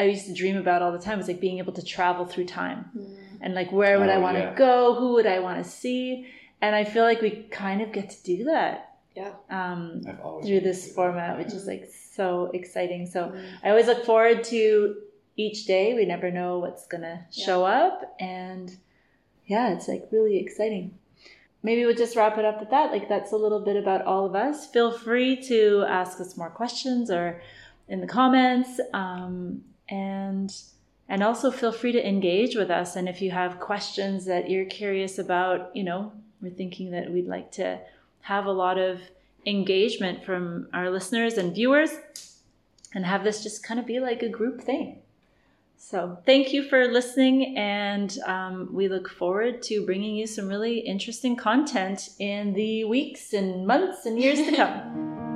I 0.00 0.02
used 0.14 0.26
to 0.30 0.34
dream 0.42 0.56
about 0.64 0.78
all 0.82 0.92
the 0.98 1.04
time 1.06 1.16
was 1.22 1.28
like 1.32 1.40
being 1.48 1.58
able 1.62 1.72
to 1.80 1.84
travel 1.94 2.24
through 2.32 2.46
time 2.62 2.80
Mm. 2.96 3.16
and 3.42 3.50
like 3.60 3.70
where 3.80 3.94
would 4.00 4.10
I 4.16 4.18
Oh, 4.18 4.24
want 4.26 4.36
to 4.42 4.46
yeah. 4.48 4.54
go? 4.66 4.94
Who 5.00 5.08
would 5.16 5.26
I 5.36 5.38
want 5.46 5.58
to 5.64 5.68
see? 5.82 6.04
And 6.62 6.72
I 6.80 6.84
feel 6.92 7.04
like 7.10 7.20
we 7.26 7.30
kind 7.64 7.80
of 7.84 7.88
get 7.98 8.06
to 8.14 8.18
do 8.32 8.38
that 8.52 8.74
Yeah. 9.20 9.32
um, 9.60 9.80
I've 10.08 10.20
through 10.46 10.60
this 10.68 10.80
to 10.82 10.88
that. 10.88 10.94
format, 10.98 11.32
which 11.40 11.52
is 11.58 11.64
like 11.72 11.84
so 12.18 12.28
exciting. 12.60 13.02
So 13.14 13.20
Mm. 13.30 13.44
I 13.64 13.66
always 13.72 13.88
look 13.90 14.02
forward 14.12 14.38
to 14.54 14.60
each 15.44 15.58
day. 15.74 15.86
We 15.98 16.04
never 16.14 16.28
know 16.38 16.52
what's 16.64 16.84
gonna 16.92 17.16
show 17.46 17.60
up, 17.82 17.96
and 18.20 18.66
yeah, 19.52 19.66
it's 19.74 19.88
like 19.92 20.02
really 20.16 20.36
exciting. 20.44 20.86
Maybe 21.66 21.80
we'll 21.84 22.02
just 22.04 22.16
wrap 22.18 22.36
it 22.38 22.44
up 22.50 22.58
at 22.64 22.70
that. 22.70 22.88
Like 22.94 23.06
that's 23.08 23.32
a 23.32 23.40
little 23.44 23.62
bit 23.68 23.76
about 23.84 24.02
all 24.10 24.24
of 24.30 24.34
us. 24.46 24.56
Feel 24.76 24.92
free 25.06 25.32
to 25.50 25.58
ask 26.00 26.20
us 26.24 26.36
more 26.40 26.50
questions 26.62 27.10
or 27.10 27.26
in 27.88 28.00
the 28.00 28.06
comments, 28.06 28.80
um, 28.92 29.62
and 29.88 30.54
and 31.08 31.22
also 31.22 31.50
feel 31.50 31.72
free 31.72 31.92
to 31.92 32.08
engage 32.08 32.56
with 32.56 32.70
us. 32.70 32.96
And 32.96 33.08
if 33.08 33.22
you 33.22 33.30
have 33.30 33.60
questions 33.60 34.24
that 34.24 34.50
you're 34.50 34.64
curious 34.64 35.18
about, 35.18 35.74
you 35.74 35.84
know, 35.84 36.12
we're 36.40 36.50
thinking 36.50 36.90
that 36.90 37.10
we'd 37.10 37.28
like 37.28 37.52
to 37.52 37.78
have 38.22 38.46
a 38.46 38.52
lot 38.52 38.76
of 38.76 39.00
engagement 39.46 40.24
from 40.24 40.66
our 40.72 40.90
listeners 40.90 41.34
and 41.34 41.54
viewers 41.54 41.90
and 42.92 43.06
have 43.06 43.22
this 43.22 43.42
just 43.42 43.62
kind 43.62 43.78
of 43.78 43.86
be 43.86 44.00
like 44.00 44.22
a 44.22 44.28
group 44.28 44.60
thing. 44.60 44.98
So, 45.78 46.18
thank 46.26 46.52
you 46.52 46.68
for 46.68 46.88
listening, 46.88 47.56
and 47.56 48.18
um, 48.26 48.70
we 48.72 48.88
look 48.88 49.08
forward 49.08 49.62
to 49.64 49.84
bringing 49.84 50.16
you 50.16 50.26
some 50.26 50.48
really 50.48 50.78
interesting 50.78 51.36
content 51.36 52.08
in 52.18 52.54
the 52.54 52.84
weeks 52.84 53.34
and 53.34 53.66
months 53.66 54.06
and 54.06 54.18
years 54.18 54.38
to 54.38 54.56
come. 54.56 55.32